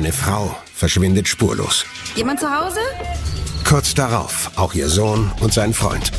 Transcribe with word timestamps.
Eine 0.00 0.12
Frau 0.12 0.56
verschwindet 0.74 1.28
spurlos. 1.28 1.84
Jemand 2.14 2.40
zu 2.40 2.50
Hause? 2.50 2.80
Kurz 3.68 3.92
darauf 3.92 4.50
auch 4.56 4.72
ihr 4.72 4.88
Sohn 4.88 5.30
und 5.40 5.52
sein 5.52 5.74
Freund. 5.74 6.10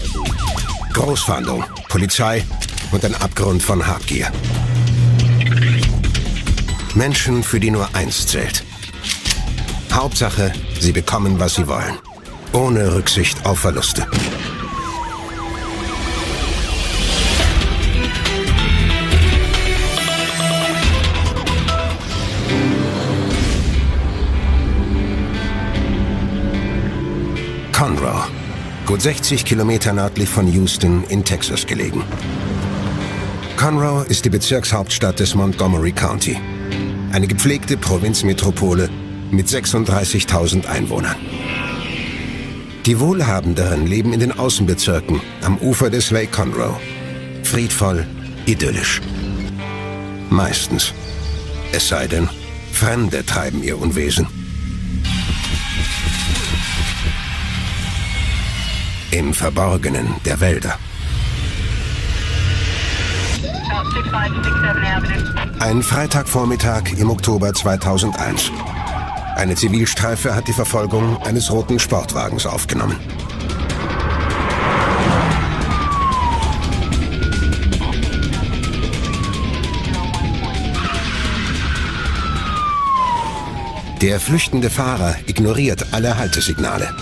Großfahndung, 0.93 1.63
Polizei 1.89 2.46
und 2.91 3.04
ein 3.04 3.15
Abgrund 3.15 3.63
von 3.63 3.88
Habgier. 3.88 4.31
Menschen, 6.94 7.41
für 7.41 7.59
die 7.59 7.71
nur 7.71 7.89
eins 7.95 8.27
zählt. 8.27 8.63
Hauptsache, 9.91 10.54
sie 10.79 10.91
bekommen, 10.91 11.39
was 11.39 11.55
sie 11.55 11.68
wollen. 11.68 11.98
Ohne 12.54 12.93
Rücksicht 12.93 13.43
auf 13.48 13.61
Verluste. 13.61 14.05
Conroe, 28.02 28.28
gut 28.88 29.00
60 29.00 29.46
Kilometer 29.46 29.94
nördlich 29.94 30.28
von 30.28 30.52
Houston 30.52 31.04
in 31.10 31.23
Texas 31.23 31.68
gelegen. 31.68 32.04
Conroe 33.58 34.04
ist 34.10 34.26
die 34.26 34.32
Bezirkshauptstadt 34.32 35.20
des 35.20 35.36
Montgomery 35.36 35.91
County. 35.91 36.36
Eine 37.12 37.27
gepflegte 37.27 37.77
Provinzmetropole 37.77 38.90
mit 39.30 39.48
36.000 39.48 40.66
Einwohnern. 40.66 41.16
Die 42.88 43.00
Wohlhabenderen 43.00 43.86
leben 43.86 44.13
in 44.13 44.20
den 44.20 44.32
Außenbezirken 44.32 45.22
am 45.44 45.60
Ufer 45.60 45.91
des 45.91 46.10
Lake 46.10 46.32
Conroe. 46.32 46.80
Friedvoll, 47.44 48.08
idyllisch. 48.48 48.99
Meistens. 50.32 50.91
Es 51.71 51.88
sei 51.88 52.08
denn, 52.08 52.27
Fremde 52.71 53.24
treiben 53.24 53.62
ihr 53.62 53.80
Unwesen. 53.80 54.40
Im 59.12 59.34
Verborgenen 59.34 60.07
der 60.26 60.40
Wälder. 60.40 60.79
Ein 65.59 65.84
Freitagvormittag 65.84 66.94
im 66.97 67.09
Oktober 67.09 67.53
2001. 67.53 68.51
Eine 69.35 69.56
Zivilstreife 69.56 70.34
hat 70.34 70.47
die 70.47 70.53
Verfolgung 70.53 71.22
eines 71.23 71.51
roten 71.51 71.78
Sportwagens 71.78 72.45
aufgenommen. 72.45 72.95
Der 84.01 84.22
flüchtende 84.22 84.69
Fahrer 84.69 85.16
ignoriert 85.28 85.88
alle 85.91 86.18
Haltesignale. 86.18 86.96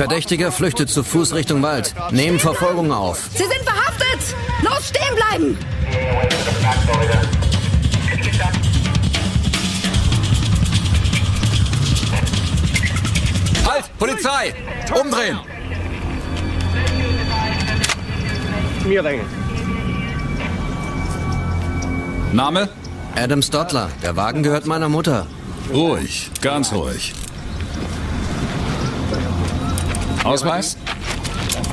Verdächtiger 0.00 0.50
flüchtet 0.50 0.88
zu 0.88 1.04
Fuß 1.04 1.34
Richtung 1.34 1.62
Wald. 1.62 1.94
Nehmen 2.10 2.38
Verfolgung 2.38 2.90
auf. 2.90 3.28
Sie 3.34 3.42
sind 3.42 3.60
verhaftet! 3.64 4.34
Los, 4.62 4.88
stehen 4.88 5.14
bleiben! 5.14 5.58
Halt! 13.68 13.84
Polizei! 13.98 14.54
Umdrehen! 14.98 15.38
Name? 22.32 22.70
Adam 23.16 23.42
Stottler. 23.42 23.90
Der 24.02 24.16
Wagen 24.16 24.42
gehört 24.42 24.64
meiner 24.64 24.88
Mutter. 24.88 25.26
Ruhig, 25.70 26.30
ganz 26.40 26.72
ruhig. 26.72 27.12
Ausweis? 30.30 30.76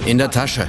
In 0.08 0.18
der 0.18 0.32
Tasche. 0.32 0.68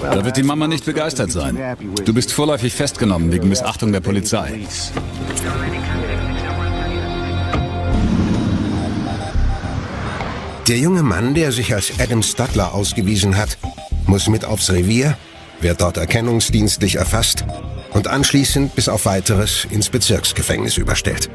Da 0.00 0.24
wird 0.24 0.36
die 0.36 0.44
Mama 0.44 0.68
nicht 0.68 0.84
begeistert 0.84 1.32
sein. 1.32 1.58
Du 2.04 2.14
bist 2.14 2.32
vorläufig 2.32 2.72
festgenommen 2.74 3.32
wegen 3.32 3.48
Missachtung 3.48 3.90
der 3.90 3.98
Polizei. 3.98 4.60
Der 10.68 10.78
junge 10.78 11.02
Mann, 11.02 11.34
der 11.34 11.50
sich 11.50 11.74
als 11.74 11.98
Adam 11.98 12.22
Stutler 12.22 12.72
ausgewiesen 12.72 13.36
hat, 13.36 13.58
muss 14.06 14.28
mit 14.28 14.44
aufs 14.44 14.70
Revier, 14.70 15.16
wird 15.60 15.80
dort 15.80 15.96
erkennungsdienstlich 15.96 16.94
erfasst 16.94 17.44
und 17.94 18.06
anschließend 18.06 18.76
bis 18.76 18.88
auf 18.88 19.06
weiteres 19.06 19.66
ins 19.68 19.90
Bezirksgefängnis 19.90 20.76
überstellt. 20.76 21.28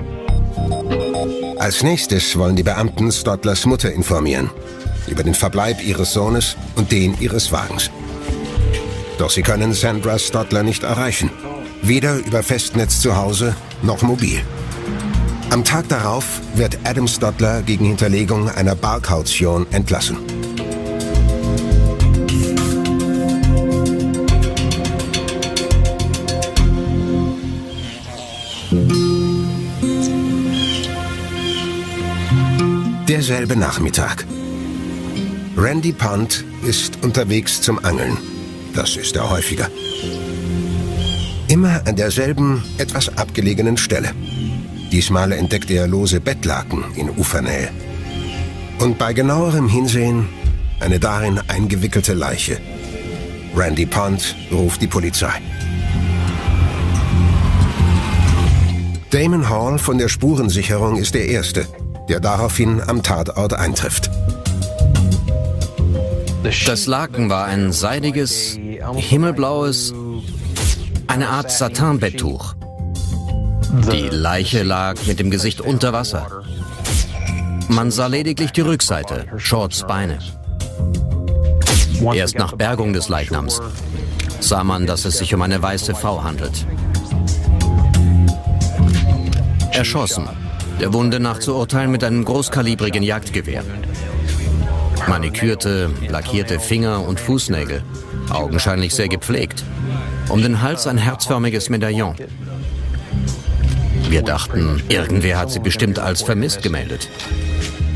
Als 1.57 1.83
nächstes 1.83 2.37
wollen 2.37 2.55
die 2.55 2.63
Beamten 2.63 3.11
Stottlers 3.11 3.65
Mutter 3.65 3.91
informieren 3.91 4.49
über 5.07 5.23
den 5.23 5.33
Verbleib 5.33 5.83
ihres 5.83 6.13
Sohnes 6.13 6.55
und 6.75 6.91
den 6.91 7.19
ihres 7.19 7.51
Wagens. 7.51 7.89
Doch 9.17 9.29
sie 9.29 9.41
können 9.41 9.73
Sandra 9.73 10.19
Stottler 10.19 10.63
nicht 10.63 10.83
erreichen. 10.83 11.29
Weder 11.81 12.17
über 12.17 12.43
Festnetz 12.43 12.99
zu 12.99 13.15
Hause 13.15 13.55
noch 13.81 14.01
mobil. 14.01 14.41
Am 15.51 15.63
Tag 15.63 15.87
darauf 15.87 16.41
wird 16.55 16.77
Adam 16.83 17.07
Stottler 17.07 17.61
gegen 17.61 17.85
Hinterlegung 17.85 18.49
einer 18.49 18.75
Barkaution 18.75 19.65
entlassen. 19.71 20.34
Derselbe 33.27 33.55
Nachmittag. 33.55 34.23
Randy 35.57 35.91
Pond 35.93 36.45
ist 36.63 37.03
unterwegs 37.03 37.59
zum 37.59 37.83
Angeln. 37.83 38.19
Das 38.75 38.97
ist 38.97 39.15
er 39.15 39.27
häufiger. 39.31 39.67
Immer 41.47 41.81
an 41.87 41.95
derselben, 41.95 42.63
etwas 42.77 43.17
abgelegenen 43.17 43.77
Stelle. 43.77 44.11
Diesmal 44.91 45.31
entdeckt 45.31 45.71
er 45.71 45.87
lose 45.87 46.19
Bettlaken 46.19 46.83
in 46.95 47.09
Ufernähe. 47.09 47.69
Und 48.77 48.99
bei 48.99 49.11
genauerem 49.11 49.69
Hinsehen 49.69 50.29
eine 50.79 50.99
darin 50.99 51.41
eingewickelte 51.47 52.13
Leiche. 52.13 52.59
Randy 53.55 53.87
Pond 53.87 54.35
ruft 54.51 54.83
die 54.83 54.87
Polizei. 54.87 55.41
Damon 59.09 59.49
Hall 59.49 59.79
von 59.79 59.97
der 59.97 60.09
Spurensicherung 60.09 60.97
ist 60.97 61.15
der 61.15 61.25
Erste, 61.25 61.65
der 62.09 62.19
daraufhin 62.19 62.81
am 62.81 63.03
Tatort 63.03 63.53
eintrifft. 63.53 64.09
Das 66.43 66.85
Laken 66.85 67.29
war 67.29 67.45
ein 67.45 67.71
seidiges, 67.71 68.57
himmelblaues, 68.95 69.93
eine 71.07 71.29
Art 71.29 71.51
Satinbetttuch. 71.51 72.55
Die 73.91 74.09
Leiche 74.09 74.63
lag 74.63 74.95
mit 75.07 75.19
dem 75.19 75.31
Gesicht 75.31 75.59
unter 75.59 75.91
Wasser. 75.91 76.43
Man 77.67 77.89
sah 77.89 78.07
lediglich 78.07 78.51
die 78.51 78.61
Rückseite, 78.61 79.25
Shorts 79.37 79.85
Beine. 79.87 80.19
Erst 82.13 82.37
nach 82.37 82.53
Bergung 82.53 82.93
des 82.93 83.09
Leichnams 83.09 83.61
sah 84.39 84.63
man, 84.63 84.85
dass 84.85 85.05
es 85.05 85.17
sich 85.17 85.33
um 85.33 85.41
eine 85.41 85.61
weiße 85.61 85.95
Frau 85.95 86.23
handelt. 86.23 86.65
Erschossen, 89.71 90.29
der 90.79 90.93
Wunde 90.93 91.19
nach 91.19 91.39
zu 91.39 91.55
urteilen 91.55 91.91
mit 91.91 92.03
einem 92.03 92.25
großkalibrigen 92.25 93.03
Jagdgewehr. 93.03 93.63
Manikürte, 95.07 95.91
lackierte 96.09 96.59
Finger 96.59 97.07
und 97.07 97.19
Fußnägel, 97.19 97.83
augenscheinlich 98.29 98.93
sehr 98.93 99.07
gepflegt. 99.07 99.63
Um 100.29 100.41
den 100.41 100.61
Hals 100.61 100.87
ein 100.87 100.97
herzförmiges 100.97 101.69
Medaillon. 101.69 102.15
Wir 104.09 104.21
dachten, 104.21 104.81
irgendwer 104.89 105.39
hat 105.39 105.51
sie 105.51 105.59
bestimmt 105.59 105.99
als 105.99 106.21
vermisst 106.21 106.61
gemeldet. 106.61 107.09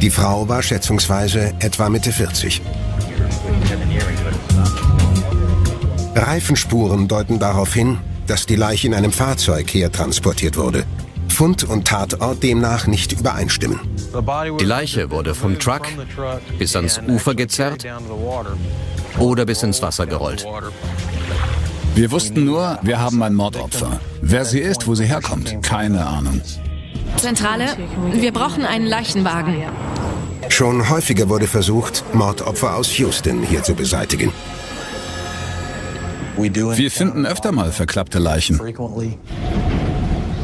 Die 0.02 0.10
Frau 0.10 0.48
war 0.48 0.62
schätzungsweise 0.62 1.54
etwa 1.60 1.90
Mitte 1.90 2.12
40. 2.12 2.62
Reifenspuren 6.16 7.08
deuten 7.08 7.40
darauf 7.40 7.74
hin, 7.74 7.98
dass 8.28 8.46
die 8.46 8.56
Leiche 8.56 8.88
in 8.88 8.94
einem 8.94 9.12
Fahrzeug 9.12 9.74
hertransportiert 9.74 10.58
wurde. 10.58 10.86
Fund 11.40 11.64
und 11.64 11.88
Tatort 11.88 12.44
demnach 12.44 12.86
nicht 12.86 13.14
übereinstimmen. 13.14 13.80
Die 14.60 14.66
Leiche 14.66 15.10
wurde 15.10 15.34
vom 15.34 15.58
Truck 15.58 15.84
bis 16.58 16.76
ans 16.76 17.00
Ufer 17.08 17.34
gezerrt 17.34 17.86
oder 19.18 19.46
bis 19.46 19.64
ins 19.64 19.82
Wasser 19.82 20.06
gerollt. 20.06 20.46
Wir 21.96 22.12
wussten 22.12 22.44
nur, 22.44 22.78
wir 22.82 23.00
haben 23.00 23.24
ein 23.24 23.36
Mordopfer. 23.36 24.02
Wer 24.22 24.44
sie 24.44 24.60
ist, 24.60 24.86
wo 24.86 24.96
sie 24.96 25.06
herkommt, 25.06 25.64
keine 25.64 26.06
Ahnung. 26.06 26.42
Zentrale, 27.16 27.68
wir 28.12 28.34
brauchen 28.34 28.66
einen 28.66 28.88
Leichenwagen. 28.88 29.64
Schon 30.50 30.90
häufiger 30.90 31.30
wurde 31.30 31.48
versucht, 31.48 32.04
Mordopfer 32.14 32.76
aus 32.76 32.98
Houston 32.98 33.44
hier 33.44 33.64
zu 33.64 33.76
beseitigen. 33.76 34.34
Wir 36.36 36.92
finden 36.92 37.26
öfter 37.26 37.54
mal 37.54 37.72
verklappte 37.72 38.20
Leichen. 38.20 38.60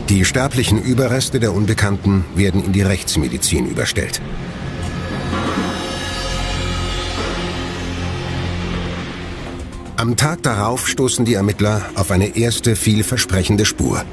Die 0.10 0.24
sterblichen 0.24 0.82
Überreste 0.82 1.40
der 1.40 1.54
Unbekannten 1.54 2.26
werden 2.36 2.64
in 2.64 2.74
die 2.74 2.84
Rechtsmedizin 2.84 3.66
überstellt. 3.66 4.22
Am 9.98 10.16
Tag 10.16 10.44
darauf 10.44 10.88
stoßen 10.88 11.26
die 11.26 11.34
Ermittler 11.34 11.82
auf 11.96 12.12
eine 12.12 12.38
erste 12.38 12.76
vielversprechende 12.76 13.66
Spur. 13.66 14.06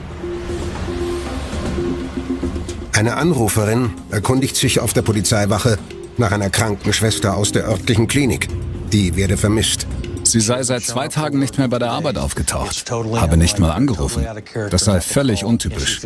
Eine 2.92 3.16
Anruferin 3.16 3.90
erkundigt 4.10 4.56
sich 4.56 4.80
auf 4.80 4.94
der 4.94 5.02
Polizeiwache 5.02 5.78
nach 6.16 6.32
einer 6.32 6.48
kranken 6.48 6.94
Schwester 6.94 7.36
aus 7.36 7.52
der 7.52 7.68
örtlichen 7.68 8.08
Klinik. 8.08 8.48
Die 8.92 9.16
werde 9.16 9.36
vermisst. 9.36 9.86
Sie 10.32 10.40
sei 10.40 10.62
seit 10.62 10.82
zwei 10.82 11.08
Tagen 11.08 11.38
nicht 11.38 11.58
mehr 11.58 11.68
bei 11.68 11.78
der 11.78 11.90
Arbeit 11.90 12.16
aufgetaucht, 12.16 12.90
habe 12.90 13.36
nicht 13.36 13.58
mal 13.58 13.70
angerufen. 13.70 14.26
Das 14.70 14.86
sei 14.86 15.02
völlig 15.02 15.44
untypisch. 15.44 16.00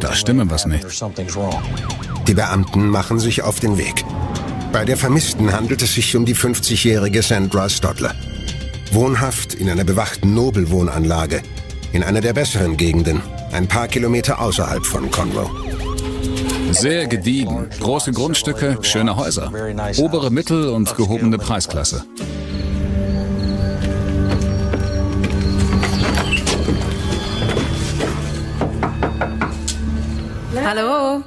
Da 0.00 0.12
stimme 0.12 0.50
was 0.50 0.66
nicht. 0.66 0.84
Die 2.26 2.34
Beamten 2.34 2.90
machen 2.90 3.18
sich 3.18 3.40
auf 3.40 3.58
den 3.58 3.78
Weg. 3.78 4.04
Bei 4.70 4.84
der 4.84 4.98
Vermissten 4.98 5.54
handelt 5.54 5.80
es 5.80 5.94
sich 5.94 6.14
um 6.14 6.26
die 6.26 6.36
50-jährige 6.36 7.22
Sandra 7.22 7.70
Stodler. 7.70 8.14
Wohnhaft 8.92 9.54
in 9.54 9.70
einer 9.70 9.84
bewachten 9.84 10.34
Nobelwohnanlage. 10.34 11.40
In 11.94 12.02
einer 12.02 12.20
der 12.20 12.34
besseren 12.34 12.76
Gegenden, 12.76 13.22
ein 13.50 13.66
paar 13.66 13.88
Kilometer 13.88 14.42
außerhalb 14.42 14.84
von 14.84 15.10
Conroe. 15.10 15.48
Sehr 16.72 17.06
gediegen. 17.06 17.70
Große 17.80 18.12
Grundstücke, 18.12 18.76
schöne 18.82 19.16
Häuser. 19.16 19.50
Obere 19.96 20.30
Mittel- 20.30 20.68
und 20.68 20.94
gehobene 20.98 21.38
Preisklasse. 21.38 22.04
Hallo? 30.64 31.22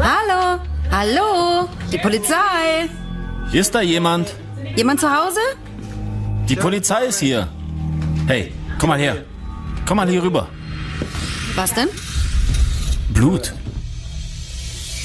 Hallo? 0.00 0.60
Hallo? 0.90 1.68
Die 1.92 1.98
Polizei? 1.98 2.88
Ist 3.52 3.74
da 3.74 3.80
jemand? 3.80 4.34
Jemand 4.74 5.00
zu 5.00 5.08
Hause? 5.08 5.40
Die 6.48 6.56
Polizei 6.56 7.06
ist 7.06 7.20
hier. 7.20 7.48
Hey, 8.26 8.52
komm 8.78 8.90
mal 8.90 8.98
her. 8.98 9.16
Komm 9.86 9.98
mal 9.98 10.08
hier 10.08 10.22
rüber. 10.22 10.48
Was 11.54 11.74
denn? 11.74 11.88
Blut. 13.10 13.52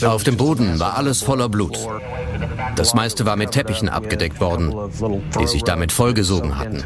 Auf 0.04 0.24
dem 0.24 0.38
Boden 0.38 0.80
war 0.80 0.98
alles 0.98 1.22
voller 1.22 1.50
Blut. 1.50 1.78
Das 2.76 2.94
meiste 2.94 3.26
war 3.26 3.36
mit 3.36 3.52
Teppichen 3.52 3.90
abgedeckt 3.90 4.40
worden, 4.40 4.74
die 5.40 5.48
sich 5.48 5.64
damit 5.64 5.92
vollgesogen 5.92 6.58
hatten. 6.58 6.84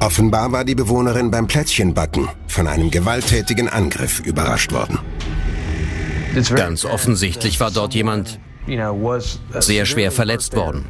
Offenbar 0.00 0.50
war 0.50 0.64
die 0.64 0.74
Bewohnerin 0.74 1.30
beim 1.30 1.46
Plätzchenbacken 1.46 2.28
von 2.48 2.66
einem 2.66 2.90
gewalttätigen 2.90 3.68
Angriff 3.68 4.20
überrascht 4.20 4.72
worden. 4.72 4.98
Ganz 6.54 6.84
offensichtlich 6.86 7.60
war 7.60 7.70
dort 7.70 7.94
jemand 7.94 8.40
sehr 9.58 9.84
schwer 9.84 10.10
verletzt 10.10 10.56
worden. 10.56 10.86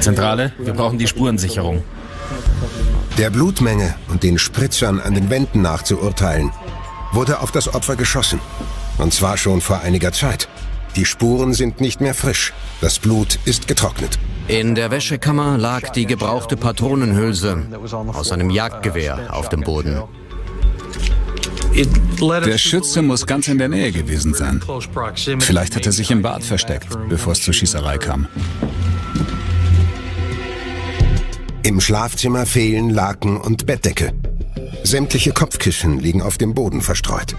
Zentrale, 0.00 0.52
wir 0.58 0.72
brauchen 0.72 0.98
die 0.98 1.06
Spurensicherung. 1.06 1.84
Der 3.18 3.30
Blutmenge 3.30 3.94
und 4.08 4.22
den 4.22 4.38
Spritzern 4.38 4.98
an 4.98 5.14
den 5.14 5.30
Wänden 5.30 5.62
nachzuurteilen, 5.62 6.50
wurde 7.12 7.40
auf 7.40 7.52
das 7.52 7.72
Opfer 7.72 7.94
geschossen. 7.94 8.40
Und 8.98 9.14
zwar 9.14 9.36
schon 9.36 9.60
vor 9.60 9.80
einiger 9.80 10.12
Zeit. 10.12 10.48
Die 10.96 11.04
Spuren 11.04 11.52
sind 11.52 11.80
nicht 11.80 12.00
mehr 12.00 12.14
frisch. 12.14 12.52
Das 12.80 12.98
Blut 12.98 13.38
ist 13.44 13.68
getrocknet. 13.68 14.18
In 14.48 14.74
der 14.74 14.90
Wäschekammer 14.90 15.56
lag 15.56 15.90
die 15.90 16.06
gebrauchte 16.06 16.56
Patronenhülse 16.56 17.66
aus 18.08 18.32
einem 18.32 18.50
Jagdgewehr 18.50 19.34
auf 19.34 19.48
dem 19.48 19.60
Boden. 19.60 20.02
Der 22.20 22.58
Schütze 22.58 23.00
muss 23.00 23.26
ganz 23.26 23.48
in 23.48 23.58
der 23.58 23.68
Nähe 23.68 23.92
gewesen 23.92 24.34
sein. 24.34 24.60
Vielleicht 25.38 25.76
hat 25.76 25.86
er 25.86 25.92
sich 25.92 26.10
im 26.10 26.20
Bad 26.20 26.44
versteckt, 26.44 26.88
bevor 27.08 27.32
es 27.32 27.42
zur 27.42 27.54
Schießerei 27.54 27.98
kam. 27.98 28.26
Im 31.62 31.80
Schlafzimmer 31.80 32.44
fehlen 32.44 32.90
Laken 32.90 33.38
und 33.38 33.66
Bettdecke. 33.66 34.12
Sämtliche 34.82 35.32
Kopfkissen 35.32 36.00
liegen 36.00 36.20
auf 36.20 36.36
dem 36.36 36.54
Boden 36.54 36.82
verstreut. 36.82 37.36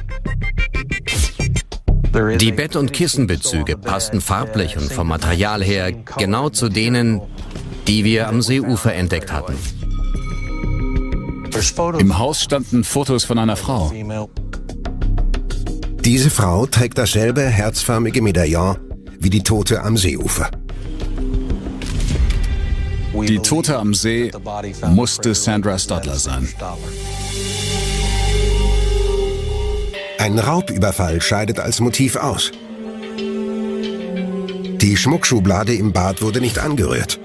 Die 2.13 2.51
Bett- 2.51 2.75
und 2.75 2.94
Kissenbezüge 2.94 3.75
passten 3.75 4.21
farblich 4.21 4.77
und 4.77 4.92
vom 4.92 5.07
Material 5.07 5.63
her 5.63 5.92
genau 5.92 6.50
zu 6.50 6.69
denen, 6.69 7.21
die 7.88 8.04
wir 8.04 8.27
am 8.27 8.42
Seeufer 8.42 8.94
entdeckt 8.94 9.31
hatten. 9.31 9.56
Im 11.98 12.18
Haus 12.18 12.44
standen 12.44 12.83
Fotos 12.83 13.24
von 13.24 13.39
einer 13.39 13.56
Frau. 13.56 13.92
Diese 16.06 16.30
Frau 16.30 16.65
trägt 16.65 16.98
dasselbe 16.98 17.42
herzförmige 17.42 18.21
Medaillon 18.21 18.77
wie 19.19 19.30
die 19.30 19.42
Tote 19.42 19.81
am 19.81 19.98
Seeufer. 19.98 20.51
Die 23.13 23.39
Tote 23.39 23.77
am 23.77 23.94
See 23.94 24.31
musste 24.88 25.33
Sandra 25.33 25.80
Stodler 25.80 26.15
sein. 26.15 26.48
Ein 30.24 30.40
Raubüberfall 30.40 31.22
scheidet 31.22 31.60
als 31.60 31.81
Motiv 31.81 32.16
aus. 32.16 32.54
Die 34.78 34.96
Schmuckschublade 34.96 35.74
im 35.74 35.92
Bad 35.92 36.22
wurde 36.22 36.40
nicht 36.40 36.60
angerührt. 36.60 37.20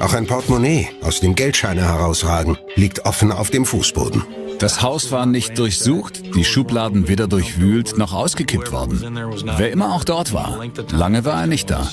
Auch 0.00 0.12
ein 0.14 0.26
Portemonnaie, 0.26 0.88
aus 1.02 1.20
dem 1.20 1.36
Geldscheine 1.36 1.82
herausragen, 1.82 2.58
liegt 2.74 3.04
offen 3.04 3.30
auf 3.30 3.50
dem 3.50 3.64
Fußboden. 3.64 4.24
Das 4.58 4.82
Haus 4.82 5.12
war 5.12 5.24
nicht 5.24 5.56
durchsucht, 5.56 6.34
die 6.34 6.42
Schubladen 6.42 7.06
weder 7.06 7.28
durchwühlt 7.28 7.96
noch 7.96 8.12
ausgekippt 8.12 8.72
worden. 8.72 9.16
Wer 9.56 9.70
immer 9.70 9.94
auch 9.94 10.02
dort 10.02 10.32
war, 10.32 10.58
lange 10.90 11.24
war 11.24 11.42
er 11.42 11.46
nicht 11.46 11.70
da. 11.70 11.88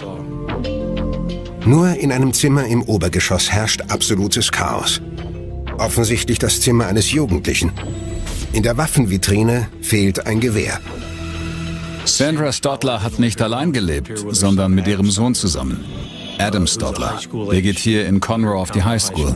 Nur 1.64 1.94
in 1.94 2.12
einem 2.12 2.34
Zimmer 2.34 2.66
im 2.66 2.82
Obergeschoss 2.82 3.52
herrscht 3.52 3.84
absolutes 3.90 4.52
Chaos. 4.52 5.00
Offensichtlich 5.78 6.40
das 6.40 6.60
Zimmer 6.60 6.88
eines 6.88 7.12
Jugendlichen. 7.12 7.72
In 8.54 8.62
der 8.62 8.78
Waffenvitrine 8.78 9.68
fehlt 9.82 10.28
ein 10.28 10.40
Gewehr. 10.40 10.80
Sandra 12.06 12.52
Stodler 12.52 13.02
hat 13.02 13.18
nicht 13.18 13.42
allein 13.42 13.74
gelebt, 13.74 14.24
sondern 14.30 14.74
mit 14.76 14.86
ihrem 14.88 15.10
Sohn 15.10 15.34
zusammen. 15.34 15.84
Adam 16.38 16.68
Stodler. 16.68 17.20
Der 17.52 17.62
geht 17.64 17.80
hier 17.80 18.06
in 18.06 18.20
Conroe 18.20 18.56
auf 18.56 18.70
die 18.70 18.84
High 18.84 19.02
School. 19.02 19.36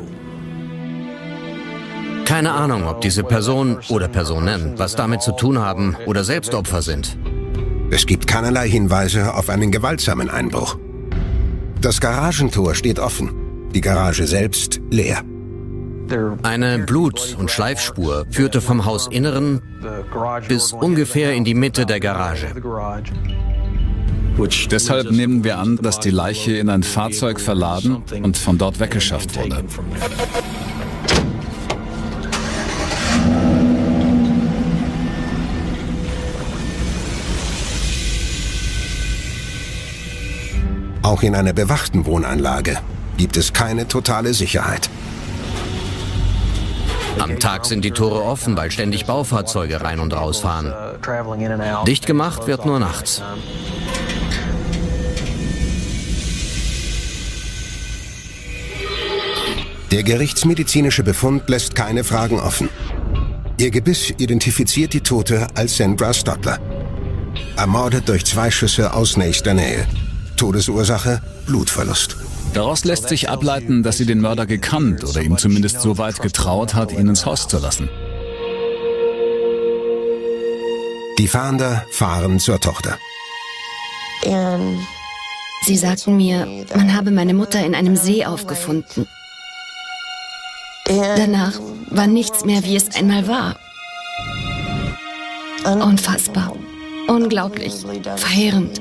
Keine 2.25 2.51
Ahnung, 2.51 2.85
ob 2.85 3.01
diese 3.01 3.23
Person 3.23 3.79
oder 3.89 4.07
Personen 4.07 4.73
was 4.77 4.95
damit 4.95 5.23
zu 5.23 5.31
tun 5.31 5.57
haben 5.57 5.95
oder 6.05 6.23
selbst 6.23 6.53
Opfer 6.53 6.83
sind. 6.83 7.17
Es 7.89 8.05
gibt 8.05 8.27
keinerlei 8.27 8.69
Hinweise 8.69 9.33
auf 9.33 9.49
einen 9.49 9.71
gewaltsamen 9.71 10.29
Einbruch. 10.29 10.77
Das 11.81 12.01
Garagentor 12.01 12.75
steht 12.75 12.99
offen, 12.99 13.31
die 13.73 13.81
Garage 13.81 14.27
selbst 14.27 14.79
leer. 14.91 15.23
Eine 16.43 16.79
Blut- 16.79 17.35
und 17.37 17.51
Schleifspur 17.51 18.25
führte 18.29 18.61
vom 18.61 18.85
Hausinneren 18.85 19.61
bis 20.47 20.71
ungefähr 20.71 21.33
in 21.33 21.43
die 21.43 21.53
Mitte 21.53 21.85
der 21.85 21.99
Garage. 21.99 22.47
Deshalb 24.69 25.11
nehmen 25.11 25.43
wir 25.43 25.57
an, 25.57 25.77
dass 25.77 25.99
die 25.99 26.11
Leiche 26.11 26.57
in 26.57 26.69
ein 26.69 26.83
Fahrzeug 26.83 27.39
verladen 27.39 28.03
und 28.21 28.37
von 28.37 28.57
dort 28.57 28.79
weggeschafft 28.79 29.35
wurde. 29.35 29.63
Auch 41.01 41.23
in 41.23 41.35
einer 41.35 41.53
bewachten 41.53 42.05
Wohnanlage 42.05 42.77
gibt 43.17 43.37
es 43.37 43.53
keine 43.53 43.87
totale 43.87 44.33
Sicherheit. 44.33 44.89
Am 47.19 47.39
Tag 47.39 47.65
sind 47.65 47.83
die 47.83 47.91
Tore 47.91 48.23
offen, 48.23 48.55
weil 48.57 48.71
ständig 48.71 49.05
Baufahrzeuge 49.05 49.81
rein 49.81 49.99
und 49.99 50.13
rausfahren. 50.13 50.73
Dicht 51.85 52.05
gemacht 52.05 52.47
wird 52.47 52.65
nur 52.65 52.79
nachts. 52.79 53.21
Der 59.91 60.03
gerichtsmedizinische 60.03 61.03
Befund 61.03 61.49
lässt 61.49 61.73
keine 61.73 62.03
Fragen 62.03 62.39
offen. 62.39 62.69
Ihr 63.57 63.71
Gebiss 63.71 64.11
identifiziert 64.17 64.93
die 64.93 65.01
Tote 65.01 65.47
als 65.55 65.77
Sandra 65.77 66.13
Stodler. 66.13 66.59
Ermordet 67.55 68.07
durch 68.07 68.25
zwei 68.25 68.51
Schüsse 68.51 68.93
aus 68.93 69.17
nächster 69.17 69.53
Nähe. 69.53 69.87
Todesursache 70.35 71.21
Blutverlust. 71.47 72.17
Daraus 72.53 72.85
lässt 72.85 73.09
sich 73.09 73.29
ableiten, 73.29 73.83
dass 73.83 73.97
sie 73.97 74.05
den 74.05 74.19
Mörder 74.19 74.45
gekannt 74.45 75.03
oder 75.03 75.21
ihm 75.21 75.37
zumindest 75.37 75.81
so 75.81 75.97
weit 75.97 76.21
getraut 76.21 76.73
hat, 76.73 76.91
ihn 76.91 77.07
ins 77.07 77.25
Haus 77.25 77.47
zu 77.47 77.59
lassen. 77.59 77.89
Die 81.17 81.27
Fahnder 81.27 81.85
fahren 81.91 82.39
zur 82.39 82.59
Tochter. 82.59 82.97
Sie 85.63 85.77
sagten 85.77 86.17
mir, 86.17 86.65
man 86.75 86.95
habe 86.95 87.11
meine 87.11 87.33
Mutter 87.33 87.65
in 87.65 87.75
einem 87.75 87.95
See 87.95 88.25
aufgefunden. 88.25 89.07
Danach 90.85 91.59
war 91.89 92.07
nichts 92.07 92.45
mehr, 92.45 92.63
wie 92.63 92.75
es 92.75 92.95
einmal 92.95 93.27
war. 93.27 93.55
Unfassbar. 95.65 96.55
Unglaublich. 97.07 97.73
Verheerend. 98.15 98.79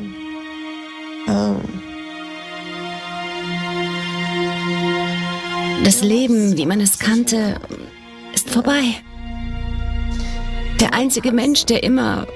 Das 5.86 6.02
Leben, 6.02 6.56
wie 6.56 6.66
man 6.66 6.80
es 6.80 6.98
kannte, 6.98 7.60
ist 8.34 8.50
vorbei. 8.50 8.82
Der 10.80 10.92
einzige 10.92 11.30
Mensch, 11.30 11.64
der 11.64 11.84
immer, 11.84 12.26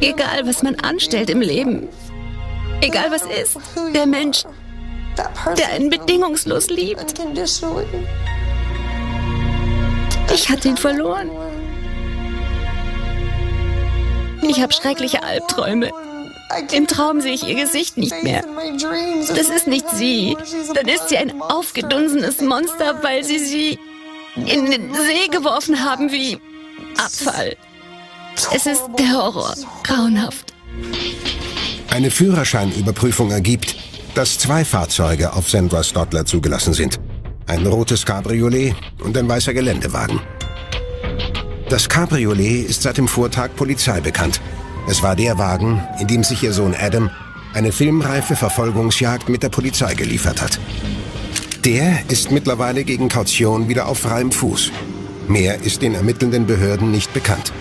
egal 0.00 0.48
was 0.48 0.64
man 0.64 0.74
anstellt 0.80 1.30
im 1.30 1.40
Leben, 1.40 1.86
egal 2.80 3.12
was 3.12 3.22
ist, 3.22 3.56
der 3.94 4.04
Mensch, 4.04 4.42
der 5.56 5.68
einen 5.68 5.90
bedingungslos 5.90 6.70
liebt. 6.70 7.14
Ich 10.34 10.50
hatte 10.50 10.66
ihn 10.66 10.76
verloren. 10.76 11.30
Ich 14.42 14.60
habe 14.60 14.72
schreckliche 14.72 15.22
Albträume. 15.22 15.92
Im 16.72 16.86
Traum 16.86 17.20
sehe 17.20 17.34
ich 17.34 17.46
ihr 17.46 17.54
Gesicht 17.54 17.96
nicht 17.96 18.22
mehr. 18.22 18.44
Das 19.28 19.48
ist 19.48 19.66
nicht 19.66 19.88
sie. 19.90 20.36
Dann 20.74 20.88
ist 20.88 21.08
sie 21.08 21.16
ein 21.16 21.40
aufgedunsenes 21.40 22.40
Monster, 22.40 23.02
weil 23.02 23.24
sie 23.24 23.38
sie 23.38 23.78
in 24.36 24.70
den 24.70 24.94
See 24.94 25.28
geworfen 25.30 25.84
haben 25.84 26.10
wie 26.10 26.38
Abfall. 26.96 27.56
Es 28.52 28.66
ist 28.66 28.82
der 28.98 29.12
Horror. 29.12 29.54
Grauenhaft. 29.84 30.52
Eine 31.90 32.10
Führerscheinüberprüfung 32.10 33.30
ergibt, 33.30 33.76
dass 34.14 34.38
zwei 34.38 34.64
Fahrzeuge 34.64 35.32
auf 35.32 35.48
Sandra 35.48 35.82
Stodler 35.82 36.24
zugelassen 36.26 36.74
sind. 36.74 36.98
Ein 37.46 37.66
rotes 37.66 38.04
Cabriolet 38.04 38.74
und 39.02 39.16
ein 39.16 39.28
weißer 39.28 39.54
Geländewagen. 39.54 40.20
Das 41.68 41.88
Cabriolet 41.88 42.68
ist 42.68 42.82
seit 42.82 42.98
dem 42.98 43.08
Vortag 43.08 43.54
Polizei 43.56 44.00
bekannt. 44.00 44.40
Es 44.86 45.02
war 45.02 45.16
der 45.16 45.38
Wagen, 45.38 45.82
in 45.98 46.06
dem 46.06 46.24
sich 46.24 46.42
ihr 46.42 46.52
Sohn 46.52 46.74
Adam 46.78 47.10
eine 47.54 47.72
filmreife 47.72 48.36
Verfolgungsjagd 48.36 49.28
mit 49.28 49.42
der 49.42 49.48
Polizei 49.48 49.94
geliefert 49.94 50.42
hat. 50.42 50.58
Der 51.64 52.00
ist 52.08 52.30
mittlerweile 52.30 52.84
gegen 52.84 53.08
Kaution 53.08 53.68
wieder 53.68 53.88
auf 53.88 54.00
freiem 54.00 54.30
Fuß. 54.30 54.70
Mehr 55.28 55.62
ist 55.62 55.80
den 55.80 55.94
ermittelnden 55.94 56.46
Behörden 56.46 56.90
nicht 56.90 57.14
bekannt. 57.14 57.52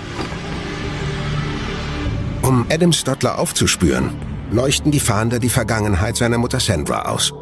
Um 2.41 2.65
Adam 2.69 2.91
Stotler 2.91 3.39
aufzuspüren, 3.39 4.09
leuchten 4.51 4.91
die 4.91 4.99
Fahnder 4.99 5.39
die 5.39 5.49
Vergangenheit 5.49 6.17
seiner 6.17 6.37
Mutter 6.37 6.59
Sandra 6.59 7.03
aus. 7.03 7.33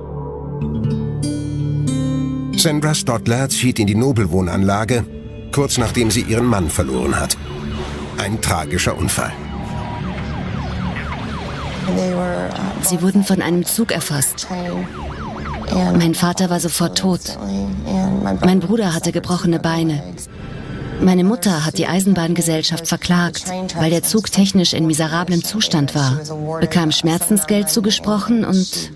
Sandra 2.55 2.93
Stotler 2.93 3.50
zieht 3.50 3.79
in 3.79 3.88
die 3.88 3.95
Nobelwohnanlage, 3.95 5.03
kurz 5.51 5.79
nachdem 5.79 6.11
sie 6.11 6.21
ihren 6.21 6.45
Mann 6.45 6.69
verloren 6.69 7.19
hat. 7.19 7.35
Ein 8.19 8.39
tragischer 8.39 8.95
Unfall. 8.95 9.33
Sie 12.81 13.01
wurden 13.01 13.24
von 13.24 13.41
einem 13.41 13.65
Zug 13.65 13.91
erfasst. 13.91 14.48
Mein 15.98 16.15
Vater 16.15 16.50
war 16.50 16.60
sofort 16.60 16.98
tot. 16.98 17.38
Mein 18.41 18.60
Bruder 18.60 18.93
hatte 18.93 19.12
gebrochene 19.12 19.60
Beine. 19.60 20.03
Meine 21.01 21.24
Mutter 21.24 21.65
hat 21.65 21.77
die 21.77 21.88
Eisenbahngesellschaft 21.88 22.88
verklagt, 22.88 23.45
weil 23.75 23.89
der 23.89 24.03
Zug 24.03 24.31
technisch 24.31 24.74
in 24.74 24.86
miserablem 24.86 25.43
Zustand 25.43 25.95
war, 25.95 26.19
bekam 26.60 26.91
Schmerzensgeld 26.91 27.69
zugesprochen 27.69 28.45
und 28.45 28.91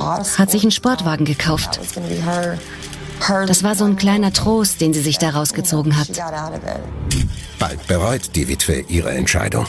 hat 0.00 0.50
sich 0.50 0.62
einen 0.62 0.72
Sportwagen 0.72 1.24
gekauft. 1.24 1.78
Das 3.46 3.62
war 3.62 3.74
so 3.74 3.84
ein 3.84 3.96
kleiner 3.96 4.32
Trost, 4.32 4.80
den 4.80 4.92
sie 4.92 5.02
sich 5.02 5.18
daraus 5.18 5.52
gezogen 5.52 5.96
hat. 5.96 6.08
Bald 7.58 7.86
bereut 7.86 8.34
die 8.34 8.48
Witwe 8.48 8.84
ihre 8.88 9.10
Entscheidung. 9.10 9.66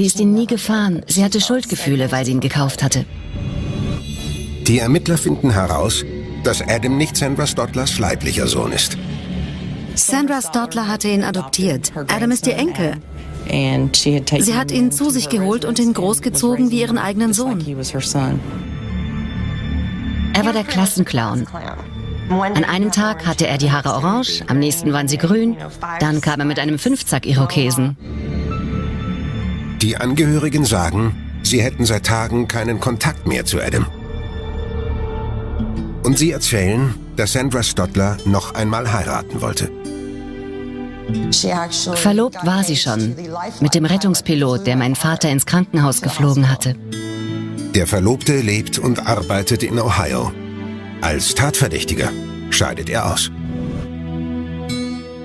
Sie 0.00 0.06
ist 0.06 0.18
ihn 0.18 0.32
nie 0.32 0.46
gefahren. 0.46 1.02
Sie 1.08 1.22
hatte 1.22 1.42
Schuldgefühle, 1.42 2.10
weil 2.10 2.24
sie 2.24 2.32
ihn 2.32 2.40
gekauft 2.40 2.82
hatte. 2.82 3.04
Die 4.66 4.78
Ermittler 4.78 5.18
finden 5.18 5.50
heraus, 5.50 6.06
dass 6.42 6.62
Adam 6.62 6.96
nicht 6.96 7.18
Sandra 7.18 7.46
Stottlers 7.46 7.98
leiblicher 7.98 8.46
Sohn 8.46 8.72
ist. 8.72 8.96
Sandra 9.96 10.40
Stotler 10.40 10.88
hatte 10.88 11.08
ihn 11.08 11.22
adoptiert. 11.22 11.92
Adam 11.94 12.30
ist 12.30 12.46
ihr 12.46 12.56
Enkel. 12.56 12.94
Sie 13.46 14.54
hat 14.54 14.70
ihn 14.72 14.90
zu 14.90 15.10
sich 15.10 15.28
geholt 15.28 15.66
und 15.66 15.78
ihn 15.78 15.92
großgezogen 15.92 16.70
wie 16.70 16.80
ihren 16.80 16.96
eigenen 16.96 17.34
Sohn. 17.34 17.62
Er 20.32 20.46
war 20.46 20.54
der 20.54 20.64
Klassenclown. 20.64 21.46
An 22.30 22.64
einem 22.64 22.90
Tag 22.90 23.26
hatte 23.26 23.48
er 23.48 23.58
die 23.58 23.70
Haare 23.70 23.90
orange, 23.90 24.44
am 24.46 24.60
nächsten 24.60 24.94
waren 24.94 25.08
sie 25.08 25.18
grün, 25.18 25.58
dann 25.98 26.22
kam 26.22 26.40
er 26.40 26.46
mit 26.46 26.58
einem 26.58 26.78
Fünfzack-Irokesen. 26.78 27.98
Die 29.82 29.96
Angehörigen 29.96 30.66
sagen, 30.66 31.14
sie 31.42 31.62
hätten 31.62 31.86
seit 31.86 32.04
Tagen 32.04 32.48
keinen 32.48 32.80
Kontakt 32.80 33.26
mehr 33.26 33.46
zu 33.46 33.60
Adam. 33.60 33.86
Und 36.02 36.18
sie 36.18 36.32
erzählen, 36.32 36.94
dass 37.16 37.32
Sandra 37.32 37.62
Stotler 37.62 38.18
noch 38.26 38.54
einmal 38.54 38.92
heiraten 38.92 39.40
wollte. 39.40 39.70
Verlobt 41.94 42.44
war 42.44 42.62
sie 42.62 42.76
schon 42.76 43.16
mit 43.60 43.74
dem 43.74 43.84
Rettungspilot, 43.84 44.66
der 44.66 44.76
meinen 44.76 44.96
Vater 44.96 45.30
ins 45.30 45.46
Krankenhaus 45.46 46.02
geflogen 46.02 46.50
hatte. 46.50 46.76
Der 47.74 47.86
Verlobte 47.86 48.40
lebt 48.40 48.78
und 48.78 49.06
arbeitet 49.06 49.62
in 49.62 49.78
Ohio. 49.78 50.30
Als 51.00 51.34
Tatverdächtiger 51.34 52.10
scheidet 52.50 52.90
er 52.90 53.12
aus. 53.12 53.30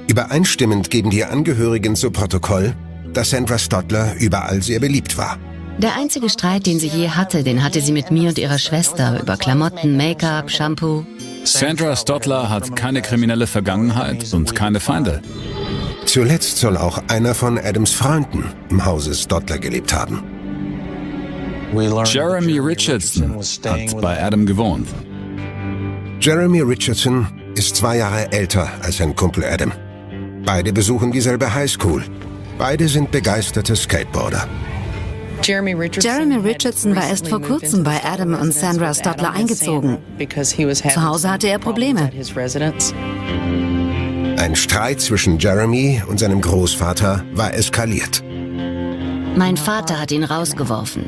Übereinstimmend 0.07 0.89
geben 0.89 1.09
die 1.09 1.25
Angehörigen 1.25 1.95
zu 1.95 2.11
Protokoll, 2.11 2.73
dass 3.17 3.31
Sandra 3.31 3.57
Stotler 3.57 4.15
überall 4.19 4.61
sehr 4.61 4.79
beliebt 4.79 5.17
war. 5.17 5.37
Der 5.77 5.95
einzige 5.97 6.29
Streit, 6.29 6.65
den 6.67 6.79
sie 6.79 6.87
je 6.87 7.09
hatte, 7.09 7.43
den 7.43 7.61
hatte 7.61 7.81
sie 7.81 7.91
mit 7.91 8.09
mir 8.09 8.29
und 8.29 8.37
ihrer 8.37 8.59
Schwester 8.59 9.19
über 9.21 9.35
Klamotten, 9.35 9.97
Make-up, 9.97 10.49
Shampoo. 10.49 11.05
Sandra 11.43 11.95
Stotler 11.95 12.49
hat 12.49 12.75
keine 12.75 13.01
kriminelle 13.01 13.45
Vergangenheit 13.45 14.33
und 14.33 14.55
keine 14.55 14.79
Feinde. 14.79 15.21
Zuletzt 16.05 16.59
soll 16.59 16.77
auch 16.77 17.01
einer 17.09 17.35
von 17.35 17.57
Adams 17.57 17.91
Freunden 17.91 18.45
im 18.69 18.85
Hause 18.85 19.13
Stotler 19.13 19.57
gelebt 19.57 19.93
haben. 19.93 20.23
Jeremy 22.05 22.59
Richardson 22.59 23.35
hat 23.65 24.01
bei 24.01 24.23
Adam 24.23 24.45
gewohnt. 24.45 24.87
Jeremy 26.21 26.61
Richardson 26.61 27.27
ist 27.55 27.75
zwei 27.75 27.97
Jahre 27.97 28.31
älter 28.31 28.69
als 28.81 28.97
sein 28.97 29.13
Kumpel 29.13 29.43
Adam. 29.43 29.73
Beide 30.45 30.71
besuchen 30.71 31.11
dieselbe 31.11 31.53
Highschool. 31.53 32.03
Beide 32.57 32.87
sind 32.87 33.11
begeisterte 33.11 33.75
Skateboarder. 33.75 34.47
Jeremy 35.43 35.73
Richardson 35.73 36.95
war 36.95 37.07
erst 37.07 37.27
vor 37.27 37.41
kurzem 37.41 37.83
bei 37.83 38.01
Adam 38.03 38.33
und 38.33 38.53
Sandra 38.53 38.93
Stotler 38.93 39.31
eingezogen. 39.31 39.97
Zu 40.33 41.03
Hause 41.03 41.29
hatte 41.29 41.47
er 41.47 41.59
Probleme. 41.59 42.09
Ein 44.37 44.55
Streit 44.55 45.01
zwischen 45.01 45.37
Jeremy 45.37 46.01
und 46.07 46.19
seinem 46.19 46.41
Großvater 46.41 47.23
war 47.33 47.53
eskaliert. 47.53 48.23
Mein 49.35 49.57
Vater 49.57 49.99
hat 49.99 50.11
ihn 50.11 50.23
rausgeworfen. 50.23 51.03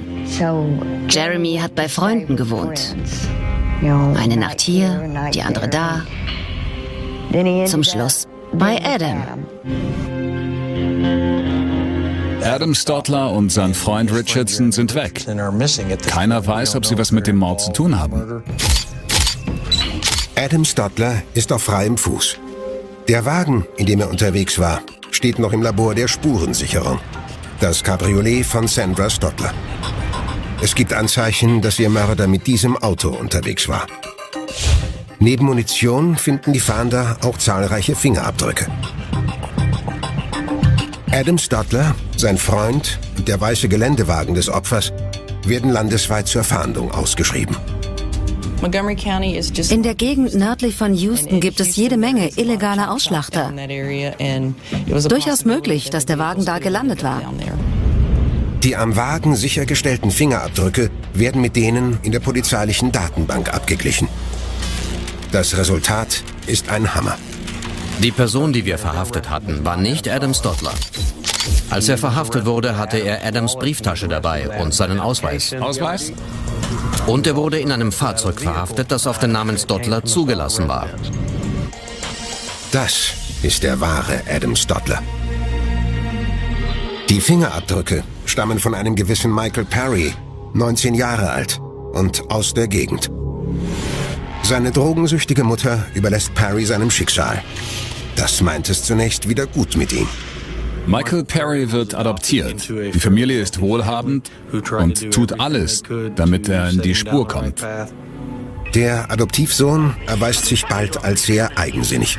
Jeremy 1.09 1.59
hat 1.61 1.75
bei 1.75 1.87
Freunden 1.87 2.35
gewohnt. 2.35 2.95
Eine 3.81 4.37
Nacht 4.37 4.59
hier, 4.59 5.31
die 5.33 5.41
andere 5.41 5.69
da. 5.69 6.01
Zum 7.65 7.83
Schluss 7.83 8.27
bei 8.53 8.79
Adam. 8.83 9.23
Adam 12.47 12.73
Stotler 12.73 13.31
und 13.31 13.51
sein 13.51 13.73
Freund 13.73 14.13
Richardson 14.13 14.71
sind 14.71 14.95
weg. 14.95 15.25
Keiner 16.07 16.47
weiß, 16.47 16.75
ob 16.75 16.85
sie 16.85 16.97
was 16.97 17.11
mit 17.11 17.27
dem 17.27 17.35
Mord 17.35 17.59
zu 17.59 17.73
tun 17.73 17.99
haben. 17.99 18.41
Adam 20.35 20.63
Stotler 20.63 21.23
ist 21.33 21.51
auf 21.51 21.63
freiem 21.63 21.97
Fuß. 21.97 22.37
Der 23.09 23.25
Wagen, 23.25 23.67
in 23.75 23.85
dem 23.85 23.99
er 23.99 24.09
unterwegs 24.09 24.59
war, 24.59 24.81
steht 25.11 25.39
noch 25.39 25.51
im 25.51 25.61
Labor 25.61 25.93
der 25.93 26.07
Spurensicherung. 26.07 26.99
Das 27.59 27.83
Cabriolet 27.83 28.45
von 28.45 28.67
Sandra 28.67 29.09
Stotler. 29.09 29.53
Es 30.61 30.73
gibt 30.73 30.93
Anzeichen, 30.93 31.61
dass 31.61 31.79
ihr 31.79 31.89
Mörder 31.89 32.27
mit 32.27 32.47
diesem 32.47 32.77
Auto 32.77 33.09
unterwegs 33.09 33.67
war. 33.67 33.87
Neben 35.19 35.45
Munition 35.45 36.15
finden 36.15 36.53
die 36.53 36.61
Fahnder 36.61 37.17
auch 37.23 37.37
zahlreiche 37.37 37.95
Fingerabdrücke. 37.95 38.67
Adam 41.17 41.39
Stotler, 41.39 41.95
sein 42.15 42.37
Freund 42.37 42.99
und 43.17 43.27
der 43.27 43.41
weiße 43.41 43.67
Geländewagen 43.69 44.35
des 44.35 44.49
Opfers 44.49 44.93
werden 45.47 45.71
landesweit 45.71 46.27
zur 46.27 46.43
Fahndung 46.43 46.91
ausgeschrieben. 46.91 47.57
In 48.61 49.81
der 49.81 49.95
Gegend 49.95 50.35
nördlich 50.35 50.75
von 50.75 50.93
Houston 50.93 51.39
gibt 51.39 51.59
es 51.59 51.75
jede 51.75 51.97
Menge 51.97 52.29
illegaler 52.35 52.91
Ausschlachter. 52.91 53.51
Durchaus 54.87 55.43
möglich, 55.43 55.89
dass 55.89 56.05
der 56.05 56.19
Wagen 56.19 56.45
da 56.45 56.59
gelandet 56.59 57.01
war. 57.01 57.23
Die 58.61 58.75
am 58.75 58.95
Wagen 58.95 59.35
sichergestellten 59.35 60.11
Fingerabdrücke 60.11 60.91
werden 61.15 61.41
mit 61.41 61.55
denen 61.55 61.97
in 62.03 62.11
der 62.11 62.19
polizeilichen 62.19 62.91
Datenbank 62.91 63.51
abgeglichen. 63.51 64.07
Das 65.31 65.57
Resultat 65.57 66.21
ist 66.45 66.69
ein 66.69 66.93
Hammer. 66.93 67.17
Die 67.99 68.11
Person, 68.11 68.53
die 68.53 68.65
wir 68.65 68.77
verhaftet 68.77 69.29
hatten, 69.29 69.65
war 69.65 69.75
nicht 69.75 70.07
Adam 70.07 70.33
Stotler. 70.33 70.73
Als 71.69 71.89
er 71.89 71.97
verhaftet 71.97 72.45
wurde, 72.45 72.77
hatte 72.77 72.97
er 72.97 73.25
Adams 73.25 73.55
Brieftasche 73.55 74.07
dabei 74.07 74.61
und 74.61 74.73
seinen 74.73 74.99
Ausweis. 74.99 75.53
Ausweis? 75.53 76.13
Und 77.07 77.25
er 77.25 77.35
wurde 77.35 77.59
in 77.59 77.71
einem 77.71 77.91
Fahrzeug 77.91 78.39
verhaftet, 78.39 78.91
das 78.91 79.07
auf 79.07 79.17
den 79.17 79.31
Namen 79.31 79.57
Stotler 79.57 80.03
zugelassen 80.05 80.67
war. 80.67 80.87
Das 82.71 83.13
ist 83.41 83.63
der 83.63 83.79
wahre 83.81 84.21
Adam 84.29 84.55
Stotler. 84.55 85.01
Die 87.09 87.21
Fingerabdrücke 87.21 88.03
stammen 88.25 88.59
von 88.59 88.75
einem 88.75 88.95
gewissen 88.95 89.33
Michael 89.33 89.65
Perry, 89.65 90.13
19 90.53 90.93
Jahre 90.93 91.31
alt 91.31 91.59
und 91.93 92.29
aus 92.29 92.53
der 92.53 92.67
Gegend. 92.67 93.09
Seine 94.43 94.71
drogensüchtige 94.71 95.43
Mutter 95.43 95.85
überlässt 95.93 96.33
Perry 96.35 96.65
seinem 96.65 96.91
Schicksal. 96.91 97.41
Das 98.17 98.41
meint 98.41 98.69
es 98.69 98.83
zunächst 98.83 99.29
wieder 99.29 99.45
gut 99.45 99.77
mit 99.77 99.93
ihm. 99.93 100.07
Michael 100.87 101.23
Perry 101.23 101.71
wird 101.71 101.93
adoptiert. 101.93 102.67
Die 102.69 102.99
Familie 102.99 103.41
ist 103.41 103.59
wohlhabend 103.61 104.31
und 104.51 105.11
tut 105.11 105.39
alles, 105.39 105.83
damit 106.15 106.49
er 106.49 106.69
in 106.69 106.81
die 106.81 106.95
Spur 106.95 107.27
kommt. 107.27 107.61
Der 108.73 109.11
Adoptivsohn 109.11 109.95
erweist 110.07 110.45
sich 110.45 110.65
bald 110.65 111.03
als 111.03 111.23
sehr 111.23 111.57
eigensinnig. 111.57 112.17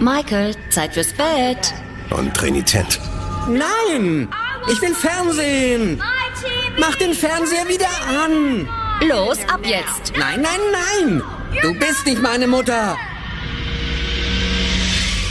Michael, 0.00 0.54
Zeit 0.70 0.94
fürs 0.94 1.12
Bett. 1.12 1.74
Und 2.10 2.40
renitent. 2.40 3.00
Nein! 3.48 4.28
Ich 4.70 4.80
will 4.80 4.94
Fernsehen! 4.94 6.00
Mach 6.78 6.94
den 6.96 7.14
Fernseher 7.14 7.68
wieder 7.68 7.88
an! 8.08 8.68
Los, 9.06 9.38
ab 9.48 9.60
jetzt! 9.64 10.12
Nein, 10.18 10.42
nein, 10.42 10.60
nein! 10.72 11.22
Du 11.62 11.74
bist 11.74 12.06
nicht 12.06 12.22
meine 12.22 12.46
Mutter! 12.46 12.96